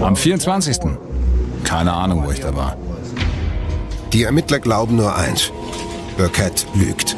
Am 0.00 0.16
24. 0.16 0.78
Keine 1.64 1.92
Ahnung, 1.92 2.24
wo 2.26 2.30
ich 2.30 2.40
da 2.40 2.54
war. 2.54 2.76
Die 4.12 4.24
Ermittler 4.24 4.60
glauben 4.60 4.96
nur 4.96 5.16
eins. 5.16 5.50
Burkett 6.16 6.66
lügt. 6.74 7.16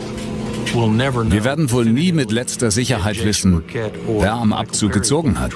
Wir 0.74 1.44
werden 1.44 1.70
wohl 1.70 1.84
nie 1.84 2.12
mit 2.12 2.32
letzter 2.32 2.70
Sicherheit 2.70 3.24
wissen, 3.24 3.62
wer 4.18 4.32
am 4.32 4.52
Abzug 4.52 4.92
gezogen 4.92 5.38
hat. 5.38 5.52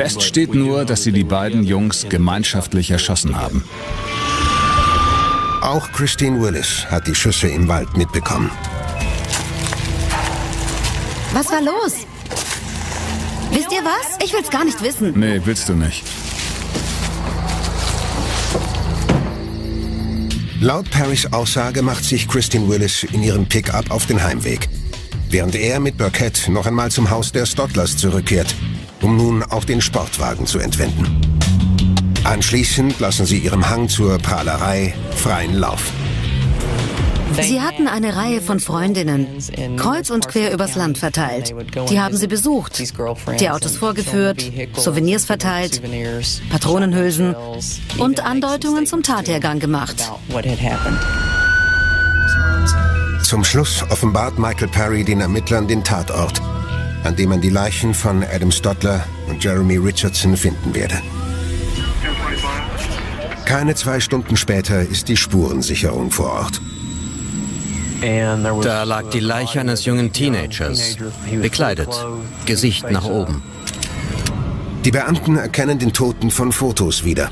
Fest 0.00 0.22
steht 0.22 0.54
nur, 0.54 0.86
dass 0.86 1.02
sie 1.02 1.12
die 1.12 1.24
beiden 1.24 1.62
Jungs 1.62 2.06
gemeinschaftlich 2.08 2.90
erschossen 2.90 3.36
haben. 3.36 3.62
Auch 5.60 5.92
Christine 5.92 6.40
Willis 6.40 6.86
hat 6.90 7.06
die 7.06 7.14
Schüsse 7.14 7.48
im 7.48 7.68
Wald 7.68 7.94
mitbekommen. 7.98 8.50
Was 11.34 11.50
war 11.50 11.60
los? 11.60 12.06
Wisst 13.52 13.70
ihr 13.70 13.84
was? 13.84 14.16
Ich 14.24 14.32
will's 14.32 14.48
gar 14.48 14.64
nicht 14.64 14.82
wissen. 14.82 15.12
Nee, 15.18 15.38
willst 15.44 15.68
du 15.68 15.74
nicht. 15.74 16.02
Laut 20.62 20.90
Parrys 20.90 21.30
Aussage 21.30 21.82
macht 21.82 22.04
sich 22.04 22.26
Christine 22.26 22.66
Willis 22.70 23.02
in 23.02 23.22
ihrem 23.22 23.44
Pickup 23.44 23.90
auf 23.90 24.06
den 24.06 24.22
Heimweg, 24.22 24.66
während 25.28 25.54
er 25.56 25.78
mit 25.78 25.98
Burkett 25.98 26.48
noch 26.48 26.64
einmal 26.64 26.90
zum 26.90 27.10
Haus 27.10 27.32
der 27.32 27.44
Stottlers 27.44 27.98
zurückkehrt, 27.98 28.54
um 29.02 29.16
nun 29.16 29.42
auch 29.42 29.64
den 29.64 29.80
Sportwagen 29.80 30.46
zu 30.46 30.58
entwenden. 30.58 31.20
Anschließend 32.24 33.00
lassen 33.00 33.26
sie 33.26 33.38
ihrem 33.38 33.68
Hang 33.68 33.88
zur 33.88 34.18
Prahlerei 34.18 34.94
freien 35.16 35.54
Lauf. 35.54 35.90
Sie 37.40 37.60
hatten 37.60 37.86
eine 37.86 38.16
Reihe 38.16 38.40
von 38.40 38.60
Freundinnen, 38.60 39.26
kreuz 39.76 40.10
und 40.10 40.28
quer 40.28 40.52
übers 40.52 40.74
Land 40.74 40.98
verteilt. 40.98 41.54
Die 41.88 42.00
haben 42.00 42.16
sie 42.16 42.26
besucht, 42.26 42.82
die 43.40 43.50
Autos 43.50 43.76
vorgeführt, 43.76 44.44
Souvenirs 44.76 45.24
verteilt, 45.24 45.80
Patronenhülsen 46.50 47.34
und 47.98 48.24
Andeutungen 48.24 48.86
zum 48.86 49.02
Tathergang 49.02 49.58
gemacht. 49.60 50.10
Zum 53.22 53.44
Schluss 53.44 53.84
offenbart 53.90 54.38
Michael 54.38 54.68
Perry 54.68 55.04
den 55.04 55.20
Ermittlern 55.20 55.68
den 55.68 55.84
Tatort, 55.84 56.42
an 57.04 57.16
dem 57.16 57.30
man 57.30 57.40
die 57.40 57.50
Leichen 57.50 57.94
von 57.94 58.24
Adam 58.24 58.50
Stotler 58.50 59.04
und 59.28 59.42
Jeremy 59.42 59.76
Richardson 59.76 60.36
finden 60.36 60.74
werde. 60.74 61.00
Keine 63.44 63.74
zwei 63.74 64.00
Stunden 64.00 64.36
später 64.36 64.80
ist 64.82 65.08
die 65.08 65.16
Spurensicherung 65.16 66.10
vor 66.10 66.30
Ort. 66.32 66.60
Da 68.62 68.84
lag 68.84 69.10
die 69.10 69.20
Leiche 69.20 69.60
eines 69.60 69.84
jungen 69.84 70.12
Teenagers, 70.12 70.96
bekleidet, 71.30 71.88
Gesicht 72.46 72.90
nach 72.90 73.04
oben. 73.04 73.42
Die 74.84 74.90
Beamten 74.90 75.36
erkennen 75.36 75.78
den 75.78 75.92
Toten 75.92 76.30
von 76.30 76.52
Fotos 76.52 77.04
wieder. 77.04 77.30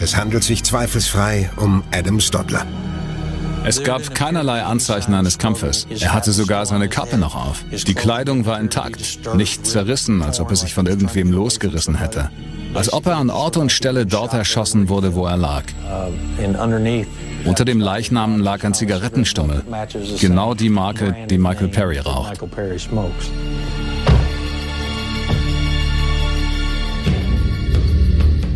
Es 0.00 0.16
handelt 0.16 0.42
sich 0.42 0.64
zweifelsfrei 0.64 1.50
um 1.56 1.84
Adam 1.92 2.18
Stodler. 2.18 2.66
Es 3.68 3.82
gab 3.82 4.14
keinerlei 4.14 4.62
Anzeichen 4.62 5.12
eines 5.12 5.38
Kampfes. 5.38 5.88
Er 5.90 6.12
hatte 6.12 6.30
sogar 6.30 6.66
seine 6.66 6.88
Kappe 6.88 7.18
noch 7.18 7.34
auf. 7.34 7.64
Die 7.72 7.94
Kleidung 7.94 8.46
war 8.46 8.60
intakt, 8.60 9.18
nicht 9.34 9.66
zerrissen, 9.66 10.22
als 10.22 10.38
ob 10.38 10.50
er 10.50 10.56
sich 10.56 10.72
von 10.72 10.86
irgendwem 10.86 11.32
losgerissen 11.32 11.96
hätte. 11.96 12.30
Als 12.74 12.92
ob 12.92 13.06
er 13.06 13.16
an 13.16 13.28
Ort 13.28 13.56
und 13.56 13.72
Stelle 13.72 14.06
dort 14.06 14.34
erschossen 14.34 14.88
wurde, 14.88 15.16
wo 15.16 15.26
er 15.26 15.36
lag. 15.36 15.64
Unter 17.44 17.64
dem 17.64 17.80
Leichnam 17.80 18.38
lag 18.38 18.62
ein 18.62 18.72
Zigarettenstummel. 18.72 19.64
Genau 20.20 20.54
die 20.54 20.68
Marke, 20.68 21.16
die 21.28 21.38
Michael 21.38 21.68
Perry 21.68 21.98
raucht. 21.98 22.38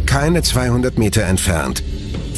Keine 0.06 0.42
200 0.42 0.98
Meter 0.98 1.22
entfernt 1.22 1.82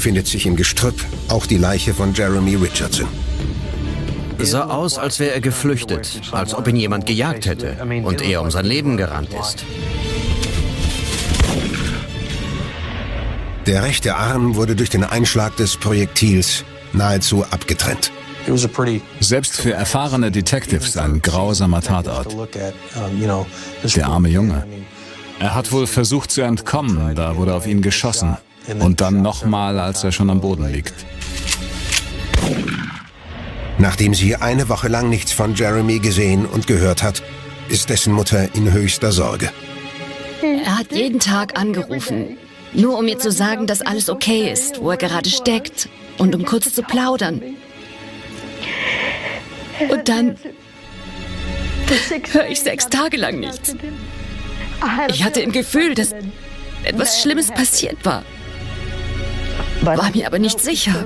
findet 0.02 0.26
sich 0.26 0.46
im 0.46 0.56
Gestrüpp 0.56 1.04
auch 1.28 1.46
die 1.46 1.58
Leiche 1.58 1.94
von 1.94 2.12
Jeremy 2.12 2.56
Richardson. 2.56 3.06
Sah 4.40 4.64
aus, 4.64 4.98
als 4.98 5.20
wäre 5.20 5.34
er 5.34 5.40
geflüchtet, 5.40 6.20
als 6.32 6.54
ob 6.54 6.66
ihn 6.66 6.74
jemand 6.74 7.06
gejagt 7.06 7.46
hätte 7.46 7.76
und 8.02 8.20
er 8.20 8.42
um 8.42 8.50
sein 8.50 8.64
Leben 8.64 8.96
gerannt 8.96 9.28
ist. 9.40 9.64
Der 13.66 13.84
rechte 13.84 14.16
Arm 14.16 14.56
wurde 14.56 14.74
durch 14.74 14.90
den 14.90 15.04
Einschlag 15.04 15.56
des 15.56 15.76
Projektils 15.76 16.64
nahezu 16.92 17.44
abgetrennt. 17.44 18.10
Selbst 19.20 19.60
für 19.60 19.72
erfahrene 19.72 20.32
Detectives 20.32 20.96
ein 20.96 21.22
grausamer 21.22 21.80
Tatort. 21.80 22.34
Der 23.94 24.06
arme 24.08 24.28
Junge. 24.28 24.66
Er 25.38 25.54
hat 25.54 25.70
wohl 25.70 25.86
versucht 25.86 26.32
zu 26.32 26.40
entkommen, 26.40 27.14
da 27.14 27.36
wurde 27.36 27.54
auf 27.54 27.68
ihn 27.68 27.82
geschossen. 27.82 28.36
Und 28.78 29.00
dann 29.00 29.22
nochmal, 29.22 29.78
als 29.78 30.04
er 30.04 30.12
schon 30.12 30.30
am 30.30 30.40
Boden 30.40 30.70
liegt. 30.70 30.94
Nachdem 33.78 34.14
sie 34.14 34.36
eine 34.36 34.68
Woche 34.68 34.88
lang 34.88 35.08
nichts 35.08 35.32
von 35.32 35.54
Jeremy 35.54 35.98
gesehen 35.98 36.46
und 36.46 36.66
gehört 36.66 37.02
hat, 37.02 37.22
ist 37.68 37.90
dessen 37.90 38.12
Mutter 38.12 38.54
in 38.54 38.72
höchster 38.72 39.12
Sorge. 39.12 39.50
Er 40.42 40.78
hat 40.78 40.92
jeden 40.92 41.20
Tag 41.20 41.58
angerufen, 41.58 42.36
nur 42.72 42.98
um 42.98 43.04
mir 43.04 43.18
zu 43.18 43.32
sagen, 43.32 43.66
dass 43.66 43.80
alles 43.80 44.08
okay 44.08 44.50
ist, 44.52 44.80
wo 44.80 44.90
er 44.90 44.96
gerade 44.96 45.30
steckt 45.30 45.88
und 46.18 46.34
um 46.34 46.44
kurz 46.44 46.72
zu 46.72 46.82
plaudern. 46.82 47.42
Und 49.88 50.08
dann 50.08 50.36
höre 52.32 52.48
ich 52.48 52.60
sechs 52.60 52.88
Tage 52.88 53.16
lang 53.16 53.40
nichts. 53.40 53.74
Ich 55.08 55.24
hatte 55.24 55.40
im 55.40 55.52
Gefühl, 55.52 55.94
dass 55.94 56.14
etwas 56.84 57.20
Schlimmes 57.22 57.50
passiert 57.50 58.04
war. 58.04 58.24
War 59.82 60.10
mir 60.14 60.26
aber 60.26 60.38
nicht 60.38 60.60
sicher. 60.60 61.04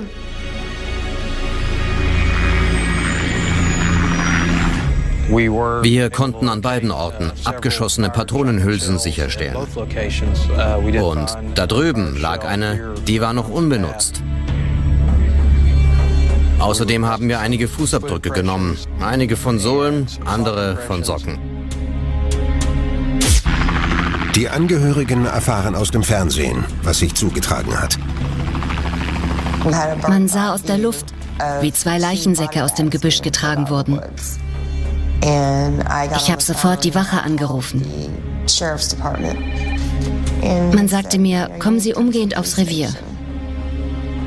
Wir 5.29 6.09
konnten 6.09 6.47
an 6.47 6.61
beiden 6.61 6.91
Orten 6.91 7.31
abgeschossene 7.43 8.09
Patronenhülsen 8.09 8.97
sicherstellen. 8.97 9.57
Und 11.01 11.37
da 11.55 11.67
drüben 11.67 12.17
lag 12.19 12.45
eine, 12.45 12.93
die 13.07 13.19
war 13.19 13.33
noch 13.33 13.49
unbenutzt. 13.49 14.21
Außerdem 16.59 17.05
haben 17.05 17.29
wir 17.29 17.39
einige 17.39 17.67
Fußabdrücke 17.67 18.29
genommen. 18.29 18.77
Einige 19.01 19.37
von 19.37 19.59
Sohlen, 19.59 20.07
andere 20.25 20.77
von 20.87 21.03
Socken. 21.03 21.37
Die 24.35 24.49
Angehörigen 24.49 25.25
erfahren 25.25 25.75
aus 25.75 25.91
dem 25.91 26.03
Fernsehen, 26.03 26.63
was 26.83 26.99
sich 26.99 27.15
zugetragen 27.15 27.79
hat. 27.79 27.97
Man 30.07 30.27
sah 30.27 30.53
aus 30.53 30.63
der 30.63 30.77
Luft, 30.77 31.05
wie 31.61 31.71
zwei 31.71 31.97
Leichensäcke 31.97 32.63
aus 32.63 32.73
dem 32.73 32.89
Gebüsch 32.89 33.21
getragen 33.21 33.69
wurden. 33.69 33.99
Ich 35.21 36.31
habe 36.31 36.41
sofort 36.41 36.83
die 36.83 36.95
Wache 36.95 37.21
angerufen. 37.21 37.85
Man 40.73 40.87
sagte 40.87 41.19
mir, 41.19 41.49
kommen 41.59 41.79
Sie 41.79 41.93
umgehend 41.93 42.37
aufs 42.37 42.57
Revier. 42.57 42.89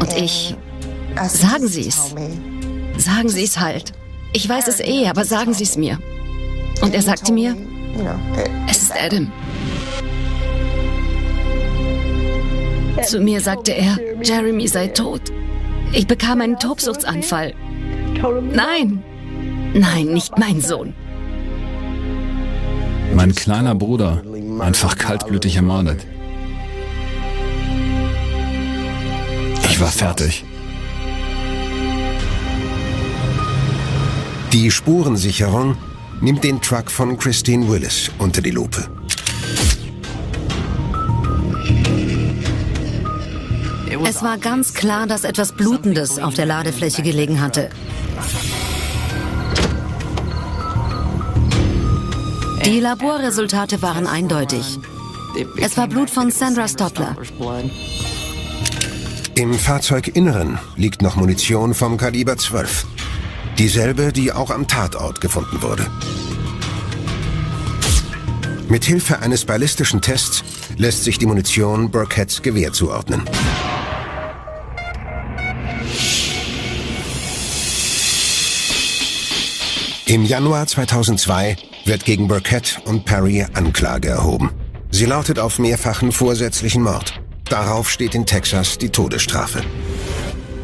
Und 0.01 0.16
ich, 0.16 0.57
sagen 1.28 1.68
Sie 1.68 1.86
es. 1.88 2.14
Sagen 2.97 3.28
Sie 3.28 3.45
es 3.45 3.59
halt. 3.61 3.93
Ich 4.32 4.49
weiß 4.49 4.68
es 4.68 4.80
eh, 4.80 5.09
aber 5.09 5.24
sagen 5.24 5.55
Sie 5.55 5.64
es 5.64 5.76
mir. 5.76 5.99
Und 6.82 6.95
er 6.95 7.03
sagte 7.03 7.32
mir, 7.32 7.57
es 8.68 8.82
ist 8.82 8.93
Adam. 8.93 9.30
Zu 13.03 13.20
mir 13.20 13.40
sagte 13.40 13.72
er, 13.72 13.98
Jeremy 14.22 14.68
sei 14.68 14.88
tot. 14.88 15.22
Ich 15.92 16.07
bekam 16.07 16.40
einen 16.40 16.59
Tobsuchtsanfall. 16.59 17.55
Nein, 18.53 19.03
nein, 19.74 20.07
nicht 20.07 20.38
mein 20.38 20.61
Sohn. 20.61 20.94
Mein 23.14 23.34
kleiner 23.34 23.74
Bruder, 23.74 24.22
einfach 24.61 24.96
kaltblütig 24.96 25.57
ermordet. 25.57 26.07
Ich 29.64 29.80
war 29.80 29.88
fertig. 29.88 30.44
Die 34.53 34.70
Spurensicherung 34.70 35.76
nimmt 36.20 36.44
den 36.44 36.61
Truck 36.61 36.90
von 36.90 37.16
Christine 37.16 37.68
Willis 37.68 38.11
unter 38.18 38.42
die 38.42 38.51
Lupe. 38.51 38.99
Es 44.11 44.24
war 44.24 44.38
ganz 44.38 44.74
klar, 44.74 45.06
dass 45.06 45.22
etwas 45.22 45.52
Blutendes 45.52 46.18
auf 46.18 46.34
der 46.34 46.44
Ladefläche 46.44 47.00
gelegen 47.00 47.40
hatte. 47.40 47.70
Die 52.66 52.80
Laborresultate 52.80 53.80
waren 53.82 54.08
eindeutig. 54.08 54.80
Es 55.58 55.76
war 55.76 55.86
Blut 55.86 56.11
von 56.11 56.32
Sandra 56.32 56.66
Stotler. 56.66 57.16
Im 59.36 59.54
Fahrzeuginneren 59.54 60.58
liegt 60.74 61.02
noch 61.02 61.14
Munition 61.14 61.72
vom 61.72 61.96
Kaliber 61.96 62.36
12. 62.36 62.86
Dieselbe, 63.58 64.12
die 64.12 64.32
auch 64.32 64.50
am 64.50 64.66
Tatort 64.66 65.20
gefunden 65.20 65.62
wurde. 65.62 65.86
Mit 68.68 68.84
Hilfe 68.84 69.20
eines 69.20 69.44
ballistischen 69.44 70.00
Tests 70.00 70.42
lässt 70.78 71.04
sich 71.04 71.18
die 71.18 71.26
Munition 71.26 71.92
Burketts 71.92 72.42
Gewehr 72.42 72.72
zuordnen. 72.72 73.22
Im 80.11 80.24
Januar 80.24 80.66
2002 80.66 81.56
wird 81.84 82.04
gegen 82.04 82.26
Burkett 82.26 82.80
und 82.84 83.04
Perry 83.04 83.46
Anklage 83.54 84.08
erhoben. 84.08 84.50
Sie 84.90 85.04
lautet 85.04 85.38
auf 85.38 85.61
mehrfachen 85.61 86.11
vorsätzlichen 86.11 86.82
Mord. 86.82 87.20
Darauf 87.48 87.88
steht 87.88 88.16
in 88.16 88.26
Texas 88.26 88.76
die 88.76 88.88
Todesstrafe. 88.88 89.62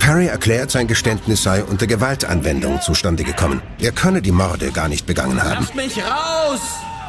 Perry 0.00 0.26
erklärt, 0.26 0.72
sein 0.72 0.88
Geständnis 0.88 1.44
sei 1.44 1.62
unter 1.62 1.86
Gewaltanwendung 1.86 2.80
zustande 2.80 3.22
gekommen. 3.22 3.62
Er 3.80 3.92
könne 3.92 4.20
die 4.20 4.32
Morde 4.32 4.72
gar 4.72 4.88
nicht 4.88 5.06
begangen 5.06 5.40
haben. 5.40 5.60
Lasst 5.60 5.76
mich 5.76 5.98
raus! 5.98 6.60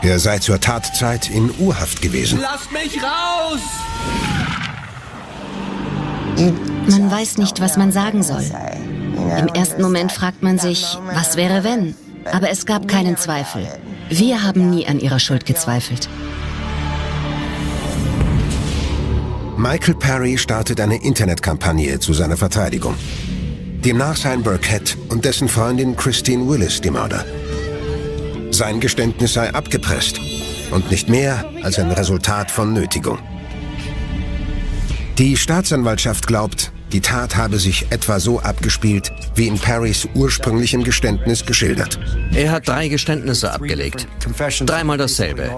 Er 0.03 0.19
sei 0.19 0.37
zur 0.37 0.59
Tatzeit 0.59 1.31
in 1.31 1.51
Urhaft 1.57 2.03
gewesen. 2.03 2.39
Lasst 2.39 2.71
mich 2.71 3.01
raus! 3.01 3.61
Man 6.87 7.09
weiß 7.09 7.39
nicht, 7.39 7.59
was 7.61 7.77
man 7.77 7.91
sagen 7.91 8.21
soll. 8.21 8.45
Im 9.39 9.47
ersten 9.47 9.81
Moment 9.81 10.11
fragt 10.11 10.43
man 10.43 10.59
sich, 10.59 10.99
was 11.15 11.35
wäre 11.35 11.63
wenn? 11.63 11.95
Aber 12.31 12.49
es 12.49 12.65
gab 12.65 12.87
keinen 12.87 13.17
Zweifel. 13.17 13.67
Wir 14.09 14.43
haben 14.43 14.69
nie 14.69 14.87
an 14.87 14.99
ihrer 14.99 15.19
Schuld 15.19 15.45
gezweifelt. 15.45 16.07
Michael 19.57 19.95
Perry 19.95 20.37
startet 20.37 20.79
eine 20.79 21.03
Internetkampagne 21.03 21.99
zu 21.99 22.13
seiner 22.13 22.37
Verteidigung. 22.37 22.95
Demnach 23.83 24.15
seien 24.15 24.43
Burkett 24.43 24.97
und 25.09 25.25
dessen 25.25 25.47
Freundin 25.47 25.95
Christine 25.95 26.47
Willis 26.47 26.79
die 26.81 26.91
Mörder. 26.91 27.25
Sein 28.51 28.79
Geständnis 28.79 29.33
sei 29.33 29.53
abgepresst 29.53 30.19
und 30.71 30.91
nicht 30.91 31.09
mehr 31.09 31.45
als 31.63 31.79
ein 31.79 31.91
Resultat 31.91 32.51
von 32.51 32.73
Nötigung. 32.73 33.19
Die 35.17 35.35
Staatsanwaltschaft 35.35 36.27
glaubt, 36.27 36.71
die 36.91 37.01
Tat 37.01 37.35
habe 37.35 37.59
sich 37.59 37.87
etwa 37.89 38.19
so 38.19 38.39
abgespielt, 38.39 39.11
wie 39.35 39.47
in 39.47 39.59
Perrys 39.59 40.07
ursprünglichem 40.13 40.83
Geständnis 40.83 41.45
geschildert. 41.45 41.99
Er 42.33 42.51
hat 42.51 42.67
drei 42.67 42.87
Geständnisse 42.87 43.51
abgelegt. 43.51 44.07
Dreimal 44.65 44.97
dasselbe. 44.97 45.49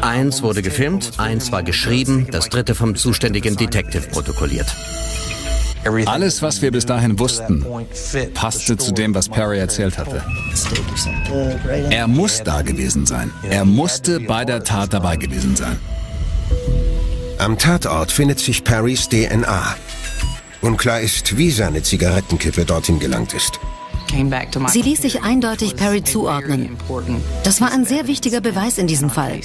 Eins 0.00 0.42
wurde 0.42 0.62
gefilmt, 0.62 1.12
eins 1.18 1.52
war 1.52 1.62
geschrieben, 1.62 2.26
das 2.30 2.48
dritte 2.48 2.74
vom 2.74 2.96
zuständigen 2.96 3.56
Detective 3.56 4.08
protokolliert. 4.08 4.74
Alles, 6.06 6.42
was 6.42 6.62
wir 6.62 6.70
bis 6.70 6.86
dahin 6.86 7.18
wussten, 7.18 7.64
passte 8.34 8.76
zu 8.76 8.92
dem, 8.92 9.14
was 9.14 9.28
Perry 9.28 9.58
erzählt 9.58 9.98
hatte. 9.98 10.22
Er 11.90 12.06
muss 12.06 12.42
da 12.44 12.62
gewesen 12.62 13.04
sein. 13.04 13.32
Er 13.42 13.64
musste 13.64 14.20
bei 14.20 14.44
der 14.44 14.62
Tat 14.62 14.92
dabei 14.92 15.16
gewesen 15.16 15.56
sein. 15.56 15.78
Am 17.38 17.58
Tatort 17.58 18.12
findet 18.12 18.38
sich 18.38 18.62
Perrys 18.62 19.08
DNA. 19.08 19.76
Unklar 20.62 21.00
ist, 21.00 21.36
wie 21.36 21.50
seine 21.50 21.82
Zigarettenkippe 21.82 22.64
dorthin 22.64 22.98
gelangt 22.98 23.34
ist. 23.34 23.58
Sie 24.68 24.82
ließ 24.82 25.02
sich 25.02 25.22
eindeutig 25.22 25.74
Perry 25.74 26.04
zuordnen. 26.04 26.76
Das 27.44 27.60
war 27.60 27.72
ein 27.72 27.84
sehr 27.84 28.06
wichtiger 28.06 28.40
Beweis 28.40 28.78
in 28.78 28.86
diesem 28.86 29.10
Fall. 29.10 29.40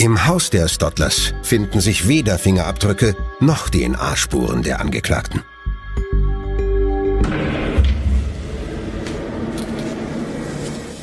Im 0.00 0.26
Haus 0.26 0.50
der 0.50 0.68
Stottlers 0.68 1.32
finden 1.42 1.80
sich 1.80 2.06
weder 2.06 2.38
Fingerabdrücke 2.38 3.16
noch 3.40 3.68
DNA-Spuren 3.68 4.62
der 4.62 4.80
Angeklagten. 4.80 5.42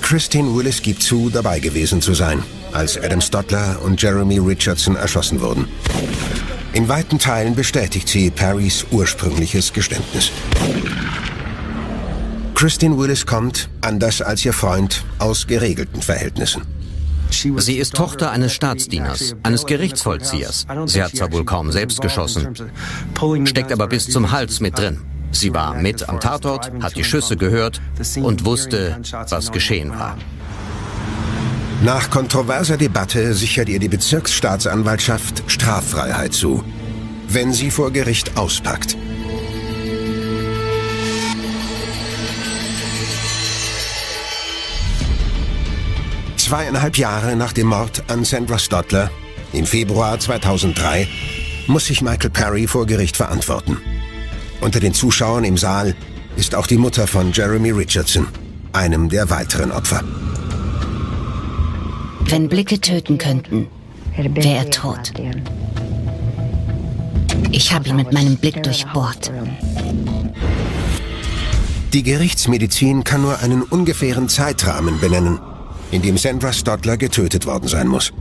Christine 0.02 0.56
Willis 0.56 0.82
gibt 0.82 1.02
zu, 1.02 1.30
dabei 1.30 1.60
gewesen 1.60 2.02
zu 2.02 2.14
sein, 2.14 2.44
als 2.74 2.98
Adam 2.98 3.22
Stottler 3.22 3.82
und 3.84 4.02
Jeremy 4.02 4.38
Richardson 4.38 4.96
erschossen 4.96 5.42
wurden. 5.42 5.68
In 6.76 6.90
weiten 6.90 7.20
Teilen 7.20 7.56
bestätigt 7.56 8.10
sie 8.10 8.30
Perrys 8.30 8.86
ursprüngliches 8.92 9.72
Geständnis. 9.72 10.30
Christine 12.54 12.98
Willis 12.98 13.26
kommt, 13.26 13.70
anders 13.80 14.22
als 14.22 14.44
ihr 14.44 14.52
Freund, 14.52 15.06
aus 15.18 15.48
geregelten 15.48 16.02
Verhältnissen. 16.02 16.64
Sie 17.32 17.78
ist 17.78 17.96
Tochter 17.96 18.32
eines 18.32 18.54
Staatsdieners, 18.54 19.38
eines 19.42 19.66
Gerichtsvollziehers. 19.66 20.68
Sie 20.88 21.02
hat 21.02 21.16
zwar 21.16 21.32
wohl 21.32 21.46
kaum 21.46 21.72
selbst 21.72 22.02
geschossen, 22.02 22.54
steckt 23.46 23.72
aber 23.72 23.88
bis 23.88 24.10
zum 24.10 24.32
Hals 24.32 24.60
mit 24.60 24.78
drin. 24.78 25.00
Sie 25.32 25.54
war 25.54 25.76
mit 25.76 26.10
am 26.10 26.20
Tatort, 26.20 26.74
hat 26.82 26.98
die 26.98 27.06
Schüsse 27.06 27.38
gehört 27.38 27.80
und 28.22 28.44
wusste, 28.44 29.00
was 29.30 29.54
geschehen 29.54 29.92
war. 29.92 30.18
Nach 31.84 32.10
kontroverser 32.10 32.78
Debatte 32.78 33.34
sichert 33.34 33.70
ihr 33.70 33.80
die 33.80 33.90
Bezirksstaatsanwaltschaft 33.90 35.44
Straffreiheit 35.48 36.34
zu, 36.34 36.64
wenn 37.28 37.54
sie 37.54 37.70
vor 37.70 37.92
Gericht 37.92 38.38
auspackt. 38.38 38.98
Zweieinhalb 46.38 46.98
Jahre 46.98 47.36
nach 47.36 47.54
dem 47.54 47.68
Mord 47.68 48.04
an 48.08 48.24
Sandra 48.24 48.58
Stotler 48.58 49.12
im 49.52 49.66
Februar 49.66 50.20
2003 50.20 51.08
muss 51.68 51.86
sich 51.86 52.02
Michael 52.02 52.30
Perry 52.30 52.68
vor 52.68 52.86
Gericht 52.86 53.18
verantworten. 53.18 53.78
Unter 54.62 54.80
den 54.80 54.94
Zuschauern 54.94 55.44
im 55.44 55.58
Saal 55.58 55.96
ist 56.36 56.56
auch 56.56 56.68
die 56.68 56.78
Mutter 56.78 57.08
von 57.08 57.32
Jeremy 57.32 57.72
Richardson, 57.72 58.28
einem 58.74 59.10
der 59.10 59.30
weiteren 59.30 59.72
Opfer. 59.72 60.04
Wenn 62.28 62.50
Blicke 62.50 62.82
töten 62.82 63.18
könnten, 63.18 63.68
wäre 64.18 64.56
er 64.56 64.70
tot. 64.70 65.14
Ich 67.52 67.74
habe 67.74 67.90
ihn 67.90 67.96
mit 67.96 68.12
meinem 68.12 68.38
Blick 68.38 68.64
durchbohrt. 68.64 69.32
Die 71.94 72.04
Gerichtsmedizin 72.04 73.04
kann 73.04 73.22
nur 73.22 73.40
einen 73.40 73.62
ungefähren 73.62 74.28
Zeitrahmen 74.28 75.00
benennen, 75.00 75.40
in 75.92 76.02
dem 76.02 76.18
Sandra 76.18 76.52
Stotler 76.52 76.98
getötet 76.98 77.46
worden 77.46 77.70
sein 77.70 77.88
muss. 77.88 78.12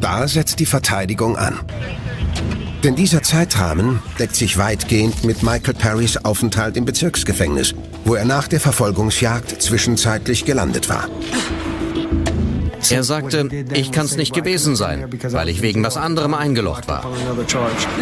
Da 0.00 0.26
setzt 0.26 0.58
die 0.58 0.66
Verteidigung 0.66 1.36
an. 1.36 1.60
Denn 2.82 2.96
dieser 2.96 3.22
Zeitrahmen 3.22 4.00
deckt 4.18 4.34
sich 4.34 4.56
weitgehend 4.56 5.22
mit 5.24 5.42
Michael 5.42 5.74
Perrys 5.74 6.16
Aufenthalt 6.16 6.78
im 6.78 6.86
Bezirksgefängnis, 6.86 7.74
wo 8.04 8.14
er 8.14 8.24
nach 8.24 8.48
der 8.48 8.60
Verfolgungsjagd 8.60 9.60
zwischenzeitlich 9.60 10.46
gelandet 10.46 10.88
war. 10.88 11.06
Er 12.90 13.04
sagte, 13.04 13.48
ich 13.72 13.92
kann 13.92 14.06
es 14.06 14.16
nicht 14.16 14.34
gewesen 14.34 14.76
sein, 14.76 15.08
weil 15.22 15.48
ich 15.48 15.62
wegen 15.62 15.82
was 15.84 15.96
anderem 15.96 16.34
eingelocht 16.34 16.88
war. 16.88 17.04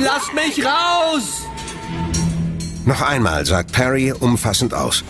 Lasst 0.03 0.35
mich 0.35 0.65
raus! 0.65 1.43
Noch 2.85 3.03
einmal 3.03 3.45
sagt 3.45 3.73
Perry 3.73 4.13
umfassend 4.13 4.73
aus. 4.73 5.05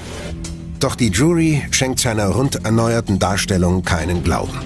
Doch 0.81 0.97
die 0.97 1.11
Jury 1.11 1.62
schenkt 1.70 2.01
seiner 2.01 2.29
rund 2.29 2.64
erneuerten 2.64 3.18
Darstellung 3.18 3.85
keinen 3.85 4.24
Glauben. 4.24 4.59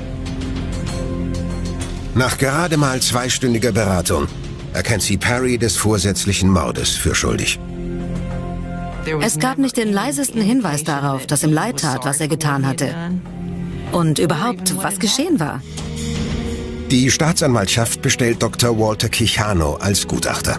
Nach 2.15 2.37
gerade 2.39 2.77
mal 2.77 3.01
zweistündiger 3.01 3.73
Beratung 3.73 4.29
erkennt 4.75 5.03
sie 5.03 5.17
Perry 5.17 5.59
des 5.59 5.77
vorsätzlichen 5.77 6.51
Mordes 6.51 6.91
für 6.91 7.15
schuldig. 7.15 7.59
Es 9.21 9.39
gab 9.39 9.59
nicht 9.59 9.77
den 9.77 9.93
leisesten 9.93 10.41
Hinweis 10.41 10.85
darauf, 10.85 11.27
dass 11.27 11.43
ihm 11.43 11.53
leid 11.53 11.81
tat, 11.81 12.05
was 12.05 12.21
er 12.21 12.29
getan 12.29 12.67
hatte. 12.67 12.95
Und 13.93 14.19
überhaupt, 14.19 14.75
was 14.83 14.99
geschehen 14.99 15.39
war. 15.39 15.63
Die 16.91 17.11
Staatsanwaltschaft 17.11 18.03
bestellt 18.03 18.43
Dr. 18.43 18.79
Walter 18.79 19.09
Kichano 19.09 19.75
als 19.77 20.07
Gutachter. 20.07 20.59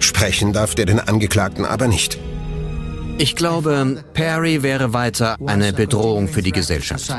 Sprechen 0.00 0.52
darf 0.52 0.74
der 0.74 0.84
den 0.86 1.00
Angeklagten 1.00 1.64
aber 1.64 1.88
nicht. 1.88 2.18
Ich 3.18 3.36
glaube, 3.36 4.04
Perry 4.12 4.62
wäre 4.62 4.92
weiter 4.92 5.36
eine 5.46 5.72
Bedrohung 5.72 6.28
für 6.28 6.42
die 6.42 6.52
Gesellschaft. 6.52 7.10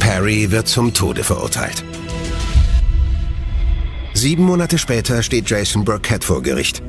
Perry 0.00 0.50
wird 0.50 0.66
zum 0.66 0.92
Tode 0.92 1.22
verurteilt. 1.22 1.84
Sieben 4.14 4.42
Monate 4.42 4.78
später 4.78 5.22
steht 5.22 5.48
Jason 5.48 5.84
Burkett 5.84 6.24
vor 6.24 6.42
Gericht. 6.42 6.82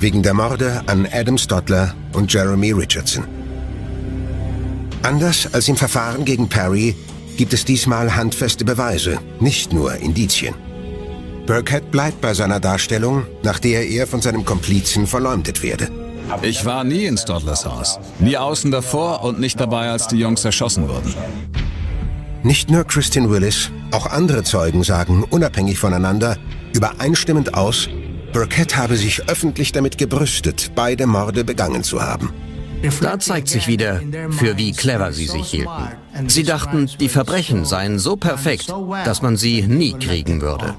Wegen 0.00 0.24
der 0.24 0.34
Morde 0.34 0.82
an 0.86 1.06
Adam 1.12 1.38
Stotler 1.38 1.94
und 2.12 2.32
Jeremy 2.32 2.72
Richardson. 2.72 3.43
Anders 5.04 5.52
als 5.52 5.68
im 5.68 5.76
Verfahren 5.76 6.24
gegen 6.24 6.48
Perry 6.48 6.96
gibt 7.36 7.52
es 7.52 7.66
diesmal 7.66 8.16
handfeste 8.16 8.64
Beweise, 8.64 9.18
nicht 9.38 9.70
nur 9.70 9.94
Indizien. 9.96 10.54
Burkett 11.46 11.90
bleibt 11.90 12.22
bei 12.22 12.32
seiner 12.32 12.58
Darstellung, 12.58 13.26
nach 13.42 13.58
der 13.58 13.86
er 13.86 14.06
von 14.06 14.22
seinem 14.22 14.46
Komplizen 14.46 15.06
verleumdet 15.06 15.62
werde. 15.62 15.90
Ich 16.40 16.64
war 16.64 16.84
nie 16.84 17.04
in 17.04 17.18
Stodlers 17.18 17.66
Haus. 17.66 17.98
Nie 18.18 18.38
außen 18.38 18.70
davor 18.70 19.22
und 19.22 19.38
nicht 19.38 19.60
dabei, 19.60 19.90
als 19.90 20.08
die 20.08 20.16
Jungs 20.16 20.42
erschossen 20.42 20.88
wurden. 20.88 21.12
Nicht 22.42 22.70
nur 22.70 22.84
Christian 22.84 23.28
Willis, 23.28 23.70
auch 23.90 24.06
andere 24.06 24.42
Zeugen 24.42 24.84
sagen 24.84 25.22
unabhängig 25.28 25.78
voneinander 25.78 26.38
übereinstimmend 26.72 27.52
aus, 27.52 27.90
Burkett 28.32 28.78
habe 28.78 28.96
sich 28.96 29.28
öffentlich 29.28 29.70
damit 29.70 29.98
gebrüstet, 29.98 30.72
beide 30.74 31.06
Morde 31.06 31.44
begangen 31.44 31.82
zu 31.82 32.00
haben. 32.00 32.30
Da 33.00 33.18
zeigt 33.18 33.48
sich 33.48 33.66
wieder, 33.66 34.00
für 34.30 34.56
wie 34.56 34.72
clever 34.72 35.12
sie 35.12 35.26
sich 35.26 35.46
hielten. 35.46 36.28
Sie 36.28 36.42
dachten, 36.42 36.90
die 37.00 37.08
Verbrechen 37.08 37.64
seien 37.64 37.98
so 37.98 38.16
perfekt, 38.16 38.72
dass 39.04 39.22
man 39.22 39.36
sie 39.36 39.62
nie 39.62 39.92
kriegen 39.92 40.40
würde. 40.40 40.74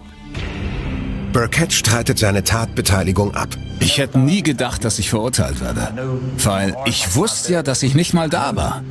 Burkett 1.33 1.73
streitet 1.73 2.17
seine 2.17 2.45
Tatbeteiligung 2.45 3.35
ab. 3.35 3.49
Ich 3.81 3.97
hätte 3.97 4.17
nie 4.17 4.41
gedacht, 4.41 4.85
dass 4.85 4.99
ich 4.99 5.09
verurteilt 5.09 5.59
werde. 5.59 5.89
Weil 6.37 6.77
ich 6.85 7.15
wusste 7.15 7.51
ja, 7.51 7.61
dass 7.61 7.83
ich 7.83 7.93
nicht 7.93 8.13
mal 8.13 8.29
da 8.29 8.55
war. 8.55 8.83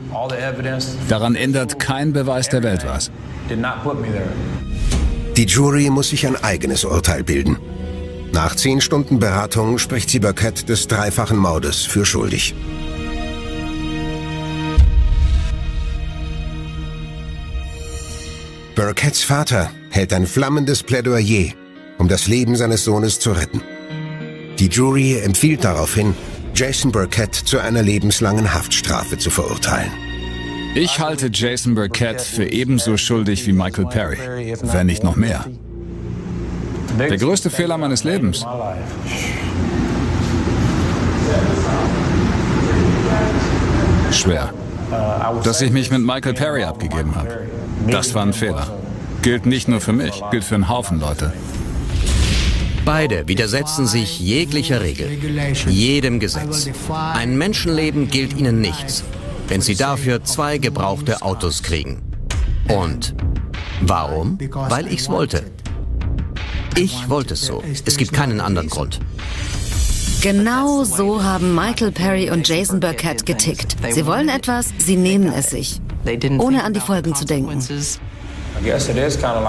Daran 1.09 1.37
ändert 1.37 1.79
kein 1.79 2.13
Beweis 2.13 2.51
der 2.51 2.63
Welt 2.63 2.85
was. 2.87 3.11
Die 5.37 5.47
Jury 5.47 5.89
muss 5.89 6.11
sich 6.11 6.27
ein 6.27 6.37
eigenes 6.45 6.85
Urteil 6.85 7.25
bilden. 7.25 7.57
Nach 8.33 8.55
zehn 8.55 8.83
Stunden 8.83 9.19
Beratung 9.19 9.79
spricht 9.79 10.11
sie 10.11 10.19
Burkett 10.19 10.69
des 10.69 10.87
dreifachen 10.87 11.39
Mordes 11.39 11.85
für 11.85 12.05
schuldig. 12.05 12.55
Burketts 18.75 19.23
Vater 19.23 19.71
hält 19.91 20.13
ein 20.13 20.27
flammendes 20.27 20.83
Plädoyer, 20.83 21.53
um 21.99 22.09
das 22.09 22.27
Leben 22.27 22.57
seines 22.57 22.83
Sohnes 22.83 23.21
zu 23.21 23.31
retten. 23.31 23.63
Die 24.59 24.67
Jury 24.67 25.21
empfiehlt 25.21 25.63
daraufhin, 25.63 26.13
Jason 26.57 26.91
Burkett 26.91 27.37
zu 27.37 27.61
einer 27.61 27.83
lebenslangen 27.83 28.53
Haftstrafe 28.53 29.17
zu 29.17 29.31
verurteilen. 29.31 29.93
Ich 30.75 30.99
halte 30.99 31.31
Jason 31.33 31.77
Burkett 31.77 32.21
für 32.21 32.47
ebenso 32.47 32.97
schuldig 32.97 33.47
wie 33.47 33.53
Michael 33.53 33.87
Perry, 33.87 34.57
wenn 34.63 34.87
nicht 34.87 35.05
noch 35.05 35.15
mehr. 35.15 35.45
Der 36.99 37.17
größte 37.17 37.51
Fehler 37.51 37.79
meines 37.79 38.03
Lebens. 38.03 38.45
Schwer. 44.11 44.53
Dass 45.45 45.61
ich 45.61 45.71
mich 45.71 45.93
mit 45.93 46.01
Michael 46.01 46.35
Perry 46.35 46.65
abgegeben 46.65 47.15
habe. 47.15 47.54
Das 47.89 48.15
war 48.15 48.25
ein 48.25 48.33
Fehler. 48.33 48.67
Gilt 49.23 49.47
nicht 49.47 49.69
nur 49.69 49.81
für 49.81 49.93
mich, 49.93 50.23
gilt 50.31 50.45
für 50.45 50.55
einen 50.55 50.69
Haufen 50.69 51.01
Leute. 51.01 51.33
Beide 52.85 53.27
widersetzen 53.27 53.87
sich 53.87 54.21
jeglicher 54.21 54.83
Regel, 54.83 55.09
jedem 55.69 56.21
Gesetz. 56.21 56.69
Ein 56.91 57.39
Menschenleben 57.39 58.09
gilt 58.09 58.37
ihnen 58.37 58.61
nichts, 58.61 59.05
wenn 59.49 59.63
sie 59.63 59.75
dafür 59.75 60.23
zwei 60.25 60.59
gebrauchte 60.59 61.23
Autos 61.23 61.63
kriegen. 61.63 62.03
Und 62.69 63.15
warum? 63.81 64.39
Weil 64.69 64.93
ich's 64.93 65.09
wollte. 65.09 65.45
Ich 66.77 67.09
wollte 67.09 67.35
es 67.35 67.43
so. 67.43 67.63
Es 67.87 67.97
gibt 67.97 68.13
keinen 68.13 68.41
anderen 68.41 68.69
Grund. 68.69 69.01
Genau 70.25 70.85
so 70.85 71.23
haben 71.23 71.55
Michael 71.55 71.93
Perry 71.93 72.31
und 72.31 72.49
Jason 72.49 72.81
Burkett 72.81 73.27
getickt. 73.27 73.77
Sie 73.91 74.07
wollen 74.07 74.31
etwas, 74.31 74.71
sie 74.79 74.97
nehmen 74.97 75.31
es 75.31 75.51
sich, 75.51 75.83
ohne 76.39 76.65
an 76.65 76.73
die 76.73 76.81
Folgen 76.81 77.15
zu 77.15 77.27
denken. 77.27 77.59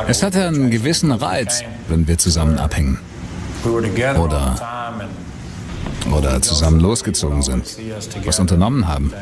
Es 0.10 0.22
hatte 0.22 0.46
einen 0.46 0.70
gewissen 0.70 1.14
Reiz, 1.14 1.64
wenn 1.88 2.06
wir 2.10 2.18
zusammen 2.18 2.60
abhängen. 2.60 3.00
Oder, 3.64 5.00
oder 6.12 6.42
zusammen 6.42 6.82
losgezogen 6.82 7.42
sind, 7.42 7.78
was 8.26 8.38
unternommen 8.42 8.86
haben. 8.86 9.14